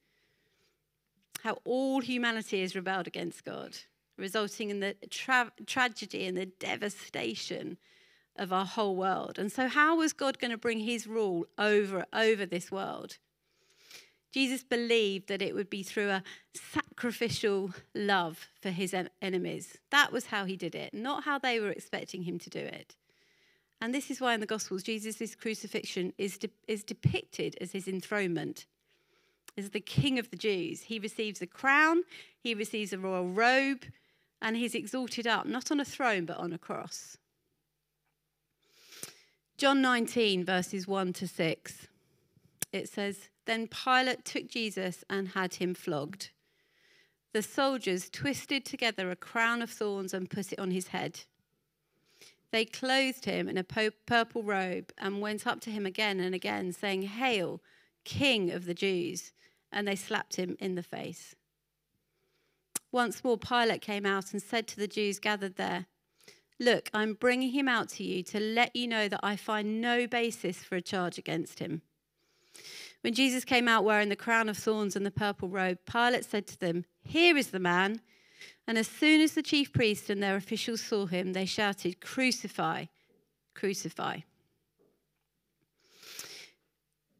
How 1.42 1.58
all 1.66 2.00
humanity 2.00 2.62
has 2.62 2.76
rebelled 2.76 3.08
against 3.08 3.44
God, 3.44 3.76
resulting 4.20 4.70
in 4.70 4.82
the 4.82 4.96
tra- 5.10 5.52
tragedy 5.66 6.28
and 6.28 6.38
the 6.38 6.46
devastation 6.46 7.80
of 8.36 8.54
our 8.54 8.66
whole 8.66 8.96
world. 8.96 9.40
And 9.40 9.52
so, 9.52 9.68
how 9.68 9.98
was 9.98 10.14
God 10.14 10.38
going 10.38 10.52
to 10.52 10.60
bring 10.60 10.82
his 10.82 11.08
rule 11.08 11.48
over, 11.58 12.06
over 12.14 12.46
this 12.46 12.72
world? 12.72 13.18
Jesus 14.32 14.64
believed 14.64 15.28
that 15.30 15.42
it 15.42 15.56
would 15.56 15.70
be 15.70 15.84
through 15.84 16.10
a 16.10 16.24
sacrificial 16.54 17.74
love 17.96 18.48
for 18.62 18.70
his 18.70 18.94
enemies. 19.22 19.78
That 19.90 20.12
was 20.12 20.28
how 20.28 20.46
he 20.46 20.58
did 20.58 20.76
it, 20.76 20.94
not 20.94 21.24
how 21.24 21.40
they 21.40 21.60
were 21.60 21.72
expecting 21.72 22.24
him 22.24 22.38
to 22.40 22.50
do 22.50 22.60
it. 22.60 22.96
And 23.80 23.94
this 23.94 24.10
is 24.10 24.20
why 24.20 24.34
in 24.34 24.40
the 24.40 24.46
Gospels, 24.46 24.84
Jesus' 24.84 25.36
crucifixion 25.36 26.14
is, 26.18 26.38
de- 26.38 26.50
is 26.68 26.84
depicted 26.84 27.56
as 27.62 27.72
his 27.72 27.88
enthronement, 27.88 28.66
as 29.58 29.70
the 29.70 29.80
king 29.80 30.18
of 30.18 30.30
the 30.30 30.38
Jews. 30.38 30.84
He 30.84 31.00
receives 31.00 31.42
a 31.42 31.48
crown, 31.48 32.04
he 32.40 32.54
receives 32.54 32.92
a 32.92 32.98
royal 32.98 33.30
robe, 33.30 33.86
and 34.42 34.58
he's 34.58 34.76
exalted 34.76 35.28
up, 35.28 35.46
not 35.46 35.72
on 35.72 35.80
a 35.80 35.86
throne, 35.86 36.26
but 36.26 36.38
on 36.38 36.54
a 36.54 36.58
cross. 36.58 37.18
John 39.58 39.82
19, 39.82 40.44
verses 40.44 40.88
1 40.88 41.14
to 41.14 41.28
6, 41.28 41.88
it 42.72 42.90
says, 42.90 43.30
then 43.48 43.68
Pilate 43.68 44.24
took 44.24 44.48
Jesus 44.48 45.04
and 45.10 45.30
had 45.30 45.56
him 45.56 45.74
flogged. 45.74 46.30
The 47.34 47.42
soldiers 47.42 48.10
twisted 48.10 48.66
together 48.66 49.10
a 49.10 49.16
crown 49.16 49.62
of 49.62 49.70
thorns 49.70 50.14
and 50.14 50.30
put 50.30 50.54
it 50.54 50.60
on 50.60 50.72
his 50.72 50.90
head. 50.90 51.22
They 52.52 52.66
clothed 52.66 53.26
him 53.26 53.50
in 53.50 53.58
a 53.58 53.64
purple 53.64 54.44
robe 54.44 54.94
and 54.98 55.22
went 55.22 55.46
up 55.46 55.60
to 55.62 55.72
him 55.72 55.86
again 55.86 56.20
and 56.20 56.34
again, 56.34 56.72
saying, 56.72 57.04
Hail, 57.04 57.62
King 58.06 58.52
of 58.52 58.66
the 58.66 58.74
Jews! 58.74 59.34
And 59.72 59.88
they 59.88 59.96
slapped 59.96 60.38
him 60.38 60.56
in 60.60 60.76
the 60.76 60.84
face. 60.84 61.36
Once 62.92 63.24
more, 63.24 63.38
Pilate 63.38 63.82
came 63.82 64.06
out 64.06 64.32
and 64.32 64.42
said 64.42 64.66
to 64.68 64.78
the 64.78 64.88
Jews 64.88 65.20
gathered 65.20 65.58
there, 65.58 65.88
Look, 66.60 66.90
I'm 66.94 67.14
bringing 67.14 67.52
him 67.52 67.68
out 67.68 67.90
to 67.90 68.04
you 68.04 68.24
to 68.24 68.40
let 68.40 68.76
you 68.76 68.88
know 68.88 69.08
that 69.10 69.20
I 69.22 69.36
find 69.36 69.82
no 69.82 70.08
basis 70.08 70.64
for 70.64 70.76
a 70.76 70.82
charge 70.82 71.18
against 71.18 71.60
him. 71.60 71.82
When 73.08 73.14
Jesus 73.14 73.46
came 73.46 73.70
out 73.70 73.86
wearing 73.86 74.10
the 74.10 74.18
crown 74.18 74.50
of 74.50 74.58
thorns 74.58 74.98
and 74.98 75.06
the 75.06 75.12
purple 75.12 75.48
robe, 75.48 75.78
Pilate 75.86 76.26
said 76.26 76.46
to 76.48 76.60
them, 76.60 76.84
Here 77.06 77.38
is 77.38 77.52
the 77.52 77.58
man. 77.58 78.02
And 78.68 78.78
as 78.78 78.90
soon 78.90 79.22
as 79.22 79.32
the 79.32 79.42
chief 79.42 79.72
priests 79.72 80.10
and 80.10 80.22
their 80.22 80.36
officials 80.36 80.82
saw 80.82 81.06
him, 81.06 81.32
they 81.32 81.46
shouted, 81.46 82.02
Crucify, 82.02 82.88
crucify. 83.54 84.20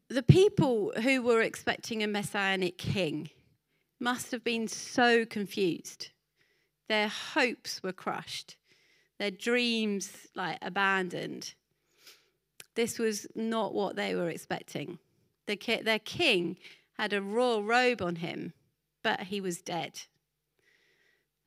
The 0.08 0.22
people 0.22 0.92
who 1.02 1.22
were 1.22 1.40
expecting 1.40 2.02
a 2.02 2.06
messianic 2.06 2.76
king 2.76 3.30
must 3.98 4.30
have 4.30 4.44
been 4.44 4.68
so 4.68 5.24
confused. 5.24 6.10
Their 6.90 7.08
hopes 7.08 7.82
were 7.82 7.94
crushed, 7.94 8.58
their 9.18 9.30
dreams 9.30 10.12
like 10.34 10.58
abandoned. 10.60 11.54
This 12.74 12.98
was 12.98 13.26
not 13.34 13.72
what 13.72 13.96
they 13.96 14.14
were 14.14 14.28
expecting. 14.28 14.98
The 15.48 15.56
ki- 15.56 15.82
their 15.82 15.98
king 15.98 16.58
had 16.98 17.14
a 17.14 17.22
royal 17.22 17.64
robe 17.64 18.02
on 18.02 18.16
him, 18.16 18.52
but 19.02 19.22
he 19.22 19.40
was 19.40 19.62
dead. 19.62 20.02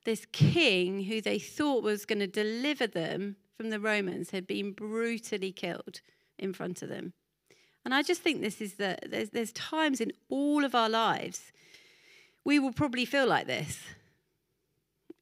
This 0.04 0.26
king, 0.32 1.04
who 1.04 1.20
they 1.20 1.38
thought 1.38 1.84
was 1.84 2.04
going 2.04 2.18
to 2.18 2.26
deliver 2.26 2.88
them 2.88 3.36
from 3.56 3.70
the 3.70 3.78
Romans, 3.78 4.30
had 4.30 4.44
been 4.44 4.72
brutally 4.72 5.52
killed 5.52 6.00
in 6.36 6.52
front 6.52 6.82
of 6.82 6.88
them. 6.88 7.12
And 7.84 7.94
I 7.94 8.02
just 8.02 8.22
think 8.22 8.40
this 8.40 8.60
is 8.60 8.74
the 8.74 8.98
there's, 9.08 9.30
there's 9.30 9.52
times 9.52 10.00
in 10.00 10.12
all 10.28 10.64
of 10.64 10.74
our 10.74 10.88
lives 10.88 11.52
we 12.44 12.58
will 12.58 12.72
probably 12.72 13.04
feel 13.04 13.28
like 13.28 13.46
this. 13.46 13.78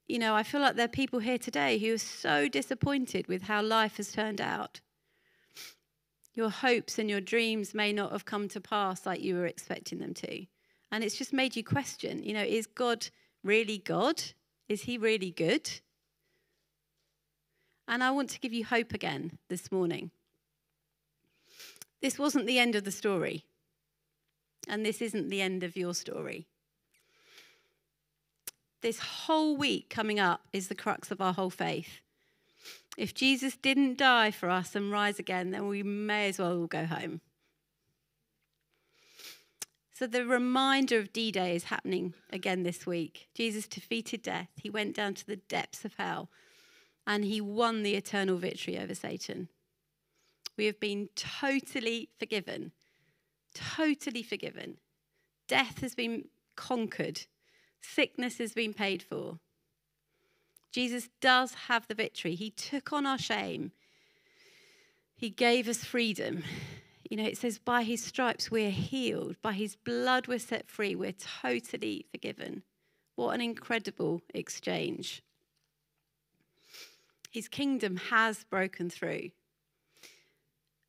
You 0.09 0.19
know, 0.19 0.35
I 0.35 0.43
feel 0.43 0.62
like 0.62 0.77
there 0.77 0.87
are 0.87 0.88
people 0.88 1.19
here 1.19 1.37
today 1.37 1.77
who 1.79 1.93
are 1.93 1.99
so 1.99 2.49
disappointed 2.49 3.29
with 3.29 3.43
how 3.43 3.62
life 3.62 3.99
has 3.99 4.11
turned 4.11 4.40
out. 4.40 4.81
Your 6.35 6.51
hopes 6.51 6.99
and 6.99 7.11
your 7.11 7.21
dreams 7.21 7.75
may 7.75 7.93
not 7.93 8.12
have 8.12 8.25
come 8.25 8.49
to 8.49 8.61
pass 8.61 9.05
like 9.05 9.21
you 9.21 9.35
were 9.35 9.47
expecting 9.47 9.99
them 9.99 10.14
to. 10.14 10.47
And 10.93 11.05
it's 11.05 11.16
just 11.16 11.33
made 11.33 11.57
you 11.57 11.64
question, 11.64 12.23
you 12.23 12.33
know, 12.33 12.43
is 12.43 12.66
God 12.66 13.09
really 13.43 13.79
God? 13.79 14.23
Is 14.69 14.83
he 14.83 14.99
really 14.99 15.31
good? 15.31 15.71
And 17.88 18.05
I 18.05 18.11
want 18.12 18.31
to 18.31 18.40
give 18.40 18.53
you 18.53 18.64
hope 18.64 18.95
again 18.95 19.38
this 19.49 19.73
morning. 19.73 20.11
This 22.01 22.19
wasn't 22.19 22.47
the 22.47 22.59
end 22.59 22.75
of 22.77 22.85
the 22.85 22.93
story. 22.93 23.45
And 24.69 24.87
this 24.87 25.03
isn't 25.03 25.29
the 25.29 25.43
end 25.43 25.64
of 25.64 25.77
your 25.77 25.95
story. 25.95 26.47
This 28.83 28.99
whole 28.99 29.57
week 29.57 29.90
coming 29.90 30.19
up 30.19 30.43
is 30.53 30.69
the 30.69 30.75
crux 30.75 31.11
of 31.11 31.21
our 31.21 31.33
whole 31.33 31.51
faith. 31.51 32.01
If 32.96 33.14
Jesus 33.14 33.57
didn't 33.57 33.99
die 33.99 34.31
for 34.31 34.51
us 34.51 34.75
and 34.75 34.90
rise 34.90 35.18
again, 35.18 35.51
then 35.51 35.68
we 35.68 35.83
may 35.83 36.29
as 36.29 36.38
well 36.38 36.59
all 36.59 36.66
go 36.66 36.85
home. 36.85 37.20
So 39.94 40.07
the 40.07 40.25
reminder 40.25 40.99
of 40.99 41.12
D 41.12 41.31
Day 41.31 41.55
is 41.55 41.64
happening 41.64 42.14
again 42.31 42.62
this 42.62 42.87
week. 42.87 43.29
Jesus 43.35 43.66
defeated 43.66 44.23
death, 44.23 44.49
he 44.57 44.70
went 44.70 44.96
down 44.96 45.14
to 45.14 45.27
the 45.27 45.37
depths 45.37 45.85
of 45.85 45.94
hell, 45.99 46.31
and 47.07 47.25
he 47.25 47.40
won 47.40 47.83
the 47.83 47.94
eternal 47.94 48.38
victory 48.38 48.79
over 48.79 48.94
Satan. 48.94 49.49
We 50.57 50.66
have 50.66 50.81
been 50.81 51.09
totally 51.14 52.09
forgiven. 52.18 52.73
Totally 53.55 54.23
forgiven. 54.23 54.79
Death 55.49 55.81
has 55.81 55.94
been 55.94 56.29
conquered, 56.57 57.23
sickness 57.81 58.38
has 58.38 58.53
been 58.53 58.73
paid 58.73 59.03
for. 59.03 59.38
Jesus 60.73 61.09
does 61.21 61.55
have 61.69 61.87
the 61.87 61.95
victory. 61.95 62.35
He 62.35 62.51
took 62.51 62.93
on 62.93 63.07
our 63.07 63.19
shame, 63.19 63.73
He 65.17 65.31
gave 65.31 65.69
us 65.69 65.85
freedom. 65.85 66.45
You 67.09 67.17
know, 67.17 67.25
it 67.25 67.39
says, 67.39 67.59
by 67.59 67.83
His 67.83 68.05
stripes 68.05 68.53
we're 68.53 68.71
healed, 68.71 69.35
by 69.43 69.55
His 69.55 69.75
blood 69.75 70.29
we're 70.29 70.39
set 70.39 70.69
free, 70.69 70.95
we're 70.95 71.13
totally 71.43 72.07
forgiven. 72.13 72.63
What 73.17 73.35
an 73.35 73.41
incredible 73.41 74.23
exchange. 74.33 75.23
His 77.31 77.49
kingdom 77.49 77.97
has 77.97 78.45
broken 78.45 78.91
through. 78.91 79.31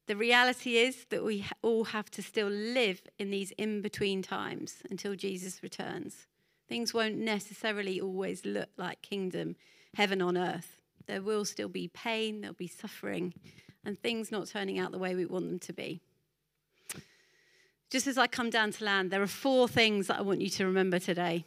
The 0.08 0.16
reality 0.16 0.78
is 0.78 1.06
that 1.10 1.24
we 1.24 1.46
all 1.62 1.86
have 1.86 2.10
to 2.12 2.22
still 2.22 2.50
live 2.50 3.02
in 3.18 3.32
these 3.32 3.52
in 3.52 3.82
between 3.82 4.22
times 4.22 4.84
until 4.90 5.16
Jesus 5.16 5.64
returns. 5.64 6.28
Things 6.72 6.94
won't 6.94 7.18
necessarily 7.18 8.00
always 8.00 8.46
look 8.46 8.70
like 8.78 9.02
kingdom, 9.02 9.58
heaven 9.94 10.22
on 10.22 10.38
earth. 10.38 10.80
There 11.06 11.22
will 11.22 11.44
still 11.44 11.68
be 11.68 11.90
pain, 11.90 12.40
there'll 12.40 12.54
be 12.54 12.70
suffering, 12.70 13.34
and 13.84 14.00
things 14.00 14.32
not 14.32 14.48
turning 14.48 14.80
out 14.80 14.94
the 14.94 14.98
way 14.98 15.14
we 15.14 15.26
want 15.26 15.50
them 15.50 15.60
to 15.60 15.74
be. 15.74 16.00
Just 17.90 18.08
as 18.08 18.18
I 18.18 18.28
come 18.28 18.50
down 18.50 18.72
to 18.72 18.86
land, 18.86 19.12
there 19.12 19.22
are 19.22 19.28
four 19.28 19.68
things 19.68 20.08
that 20.08 20.20
I 20.20 20.22
want 20.22 20.40
you 20.40 20.50
to 20.50 20.66
remember 20.66 20.98
today. 20.98 21.44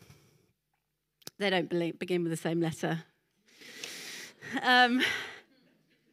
They 1.38 1.48
don't 1.48 1.70
begin 1.98 2.22
with 2.22 2.30
the 2.30 2.36
same 2.36 2.60
letter. 2.60 3.04
Um, 4.62 5.00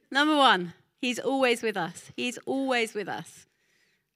number 0.10 0.38
one, 0.38 0.74
He's 1.02 1.20
always 1.20 1.62
with 1.62 1.76
us. 1.76 2.14
He's 2.16 2.38
always 2.46 2.94
with 2.94 3.10
us. 3.10 3.46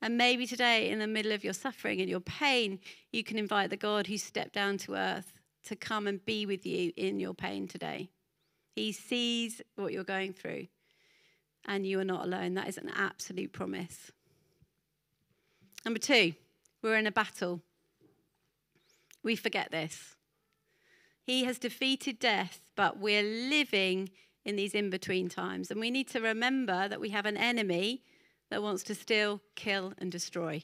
And 0.01 0.17
maybe 0.17 0.45
today, 0.45 0.89
in 0.89 0.99
the 0.99 1.08
middle 1.08 1.31
of 1.31 1.43
your 1.43 1.53
suffering 1.53 1.99
and 1.99 2.10
your 2.10 2.19
pain, 2.19 2.79
you 3.12 3.23
can 3.23 3.38
invite 3.38 3.69
the 3.69 3.77
God 3.77 4.08
who 4.08 4.17
stepped 4.17 4.53
down 4.53 4.77
to 4.79 4.95
earth 4.95 5.34
to 5.63 5.75
come 5.75 6.05
and 6.05 6.23
be 6.25 6.45
with 6.45 6.65
you 6.65 6.91
in 6.95 7.19
your 7.19 7.34
pain 7.34 7.67
today. 7.67 8.10
He 8.75 8.91
sees 8.91 9.62
what 9.75 9.93
you're 9.93 10.03
going 10.03 10.34
through, 10.34 10.67
and 11.65 11.88
you 11.88 11.99
are 11.99 12.05
not 12.05 12.25
alone. 12.25 12.53
That 12.53 12.67
is 12.67 12.77
an 12.77 12.91
absolute 12.93 13.51
promise. 13.51 14.12
Number 15.84 15.99
two, 15.99 16.34
we're 16.81 16.97
in 16.97 17.08
a 17.08 17.12
battle. 17.12 17.62
We 19.23 19.36
forget 19.36 19.71
this. 19.71 20.15
He 21.23 21.45
has 21.45 21.58
defeated 21.58 22.19
death, 22.19 22.60
but 22.75 22.99
we're 22.99 23.23
living 23.23 24.10
in 24.43 24.55
these 24.55 24.75
in 24.75 24.91
between 24.91 25.29
times. 25.29 25.71
And 25.71 25.79
we 25.79 25.89
need 25.89 26.08
to 26.10 26.21
remember 26.21 26.88
that 26.88 27.01
we 27.01 27.10
have 27.10 27.25
an 27.25 27.38
enemy 27.38 28.03
that 28.56 28.62
wants 28.62 28.84
to 28.84 28.96
steal, 28.96 29.41
kill, 29.56 29.91
and 29.98 30.10
destroy. 30.10 30.63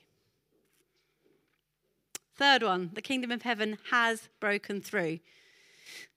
Third 2.38 2.64
one, 2.64 2.92
the 2.94 3.02
kingdom 3.02 3.32
of 3.32 3.42
heaven 3.42 3.78
has 3.92 4.30
broken 4.40 4.80
through. 4.80 5.20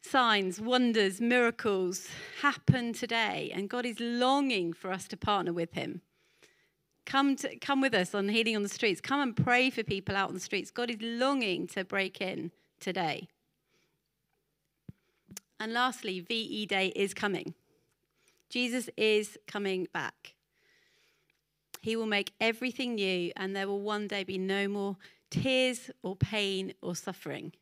Signs, 0.00 0.60
wonders, 0.60 1.20
miracles 1.20 2.06
happen 2.42 2.92
today, 2.92 3.50
and 3.52 3.68
God 3.68 3.84
is 3.84 3.98
longing 3.98 4.72
for 4.72 4.92
us 4.92 5.08
to 5.08 5.16
partner 5.16 5.52
with 5.52 5.72
Him. 5.72 6.02
Come, 7.06 7.34
to, 7.38 7.56
come 7.56 7.80
with 7.80 7.92
us 7.92 8.14
on 8.14 8.28
Healing 8.28 8.54
on 8.54 8.62
the 8.62 8.68
Streets. 8.68 9.00
Come 9.00 9.20
and 9.20 9.36
pray 9.36 9.68
for 9.68 9.82
people 9.82 10.14
out 10.14 10.28
on 10.28 10.34
the 10.34 10.40
streets. 10.40 10.70
God 10.70 10.90
is 10.90 10.98
longing 11.00 11.66
to 11.66 11.84
break 11.84 12.20
in 12.20 12.52
today. 12.78 13.26
And 15.58 15.72
lastly, 15.72 16.20
VE 16.20 16.66
Day 16.66 16.92
is 16.94 17.14
coming. 17.14 17.54
Jesus 18.48 18.88
is 18.96 19.36
coming 19.48 19.88
back. 19.92 20.34
He 21.84 21.96
will 21.96 22.06
make 22.06 22.32
everything 22.40 22.94
new, 22.94 23.30
and 23.36 23.54
there 23.54 23.68
will 23.68 23.82
one 23.82 24.08
day 24.08 24.24
be 24.24 24.38
no 24.38 24.68
more 24.68 24.96
tears 25.28 25.90
or 26.02 26.16
pain 26.16 26.72
or 26.80 26.96
suffering. 26.96 27.52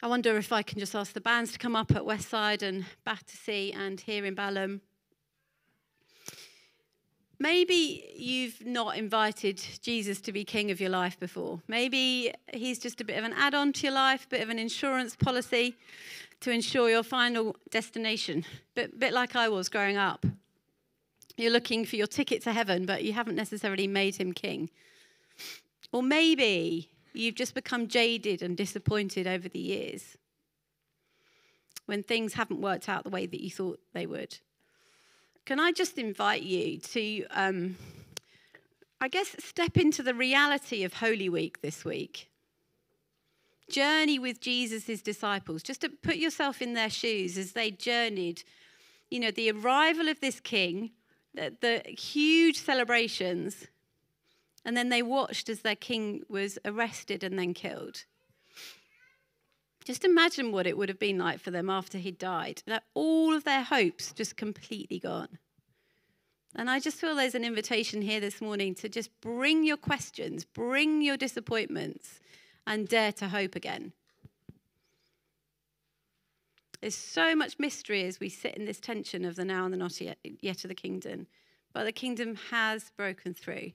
I 0.00 0.06
wonder 0.06 0.36
if 0.36 0.52
I 0.52 0.62
can 0.62 0.78
just 0.78 0.94
ask 0.94 1.14
the 1.14 1.20
bands 1.20 1.50
to 1.50 1.58
come 1.58 1.74
up 1.74 1.90
at 1.90 2.02
Westside 2.02 2.62
and 2.62 2.84
Battersea 3.04 3.72
and 3.72 4.00
here 4.00 4.24
in 4.24 4.36
Balham. 4.36 4.82
Maybe 7.40 8.04
you've 8.14 8.64
not 8.64 8.96
invited 8.96 9.60
Jesus 9.82 10.20
to 10.20 10.32
be 10.32 10.44
king 10.44 10.70
of 10.70 10.80
your 10.80 10.90
life 10.90 11.18
before. 11.18 11.60
Maybe 11.66 12.32
he's 12.54 12.78
just 12.78 13.00
a 13.00 13.04
bit 13.04 13.18
of 13.18 13.24
an 13.24 13.32
add 13.36 13.56
on 13.56 13.72
to 13.72 13.88
your 13.88 13.94
life, 13.94 14.26
a 14.26 14.28
bit 14.28 14.42
of 14.42 14.48
an 14.48 14.60
insurance 14.60 15.16
policy 15.16 15.74
to 16.38 16.52
ensure 16.52 16.88
your 16.88 17.02
final 17.02 17.56
destination. 17.68 18.44
A 18.44 18.74
bit, 18.76 19.00
bit 19.00 19.12
like 19.12 19.34
I 19.34 19.48
was 19.48 19.68
growing 19.68 19.96
up. 19.96 20.24
You're 21.40 21.50
looking 21.50 21.86
for 21.86 21.96
your 21.96 22.06
ticket 22.06 22.42
to 22.42 22.52
heaven, 22.52 22.84
but 22.84 23.02
you 23.02 23.14
haven't 23.14 23.34
necessarily 23.34 23.86
made 23.86 24.16
him 24.16 24.34
king. 24.34 24.68
Or 25.90 26.02
maybe 26.02 26.90
you've 27.14 27.34
just 27.34 27.54
become 27.54 27.88
jaded 27.88 28.42
and 28.42 28.56
disappointed 28.56 29.26
over 29.26 29.48
the 29.48 29.58
years 29.58 30.18
when 31.86 32.02
things 32.02 32.34
haven't 32.34 32.60
worked 32.60 32.90
out 32.90 33.04
the 33.04 33.10
way 33.10 33.24
that 33.24 33.42
you 33.42 33.50
thought 33.50 33.80
they 33.94 34.04
would. 34.04 34.38
Can 35.46 35.58
I 35.58 35.72
just 35.72 35.96
invite 35.96 36.42
you 36.42 36.78
to, 36.78 37.24
um, 37.30 37.76
I 39.00 39.08
guess, 39.08 39.34
step 39.38 39.78
into 39.78 40.02
the 40.02 40.14
reality 40.14 40.84
of 40.84 40.92
Holy 40.92 41.30
Week 41.30 41.62
this 41.62 41.86
week? 41.86 42.28
Journey 43.70 44.18
with 44.18 44.42
Jesus' 44.42 45.00
disciples, 45.00 45.62
just 45.62 45.80
to 45.80 45.88
put 45.88 46.16
yourself 46.16 46.60
in 46.60 46.74
their 46.74 46.90
shoes 46.90 47.38
as 47.38 47.52
they 47.52 47.70
journeyed. 47.70 48.42
You 49.10 49.20
know, 49.20 49.30
the 49.30 49.50
arrival 49.50 50.08
of 50.08 50.20
this 50.20 50.38
king, 50.38 50.90
the, 51.34 51.54
the 51.60 51.90
huge 51.90 52.58
celebrations, 52.58 53.66
and 54.64 54.76
then 54.76 54.88
they 54.88 55.02
watched 55.02 55.48
as 55.48 55.60
their 55.60 55.76
king 55.76 56.22
was 56.28 56.58
arrested 56.64 57.24
and 57.24 57.38
then 57.38 57.54
killed. 57.54 58.04
Just 59.84 60.04
imagine 60.04 60.52
what 60.52 60.66
it 60.66 60.76
would 60.76 60.88
have 60.88 60.98
been 60.98 61.18
like 61.18 61.40
for 61.40 61.50
them 61.50 61.70
after 61.70 61.98
he 61.98 62.10
died. 62.10 62.62
That 62.66 62.84
all 62.94 63.34
of 63.34 63.44
their 63.44 63.62
hopes 63.62 64.12
just 64.12 64.36
completely 64.36 64.98
gone. 64.98 65.38
And 66.54 66.68
I 66.68 66.80
just 66.80 66.98
feel 66.98 67.14
there's 67.14 67.34
an 67.34 67.44
invitation 67.44 68.02
here 68.02 68.20
this 68.20 68.40
morning 68.40 68.74
to 68.76 68.88
just 68.88 69.10
bring 69.20 69.64
your 69.64 69.76
questions, 69.76 70.44
bring 70.44 71.00
your 71.00 71.16
disappointments, 71.16 72.20
and 72.66 72.88
dare 72.88 73.12
to 73.12 73.28
hope 73.28 73.54
again. 73.54 73.92
There's 76.80 76.94
so 76.94 77.36
much 77.36 77.58
mystery 77.58 78.04
as 78.04 78.20
we 78.20 78.30
sit 78.30 78.54
in 78.54 78.64
this 78.64 78.80
tension 78.80 79.24
of 79.26 79.36
the 79.36 79.44
now 79.44 79.64
and 79.64 79.74
the 79.74 79.78
not 79.78 80.00
yet, 80.00 80.18
yet 80.40 80.64
of 80.64 80.68
the 80.68 80.74
kingdom. 80.74 81.26
But 81.74 81.84
the 81.84 81.92
kingdom 81.92 82.36
has 82.50 82.90
broken 82.96 83.34
through, 83.34 83.72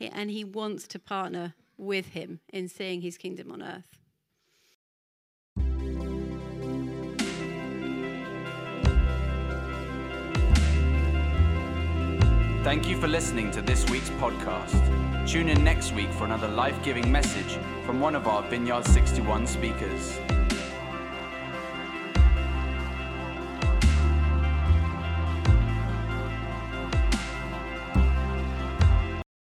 and 0.00 0.30
he 0.30 0.44
wants 0.44 0.88
to 0.88 0.98
partner 0.98 1.54
with 1.78 2.08
him 2.08 2.40
in 2.52 2.68
seeing 2.68 3.00
his 3.00 3.16
kingdom 3.16 3.52
on 3.52 3.62
earth. 3.62 4.00
Thank 12.64 12.88
you 12.88 13.00
for 13.00 13.06
listening 13.06 13.52
to 13.52 13.62
this 13.62 13.88
week's 13.88 14.10
podcast. 14.10 15.28
Tune 15.28 15.48
in 15.48 15.62
next 15.62 15.92
week 15.92 16.10
for 16.12 16.24
another 16.24 16.48
life 16.48 16.82
giving 16.82 17.10
message 17.10 17.58
from 17.84 18.00
one 18.00 18.16
of 18.16 18.26
our 18.26 18.42
Vineyard 18.42 18.84
61 18.84 19.46
speakers. 19.46 20.18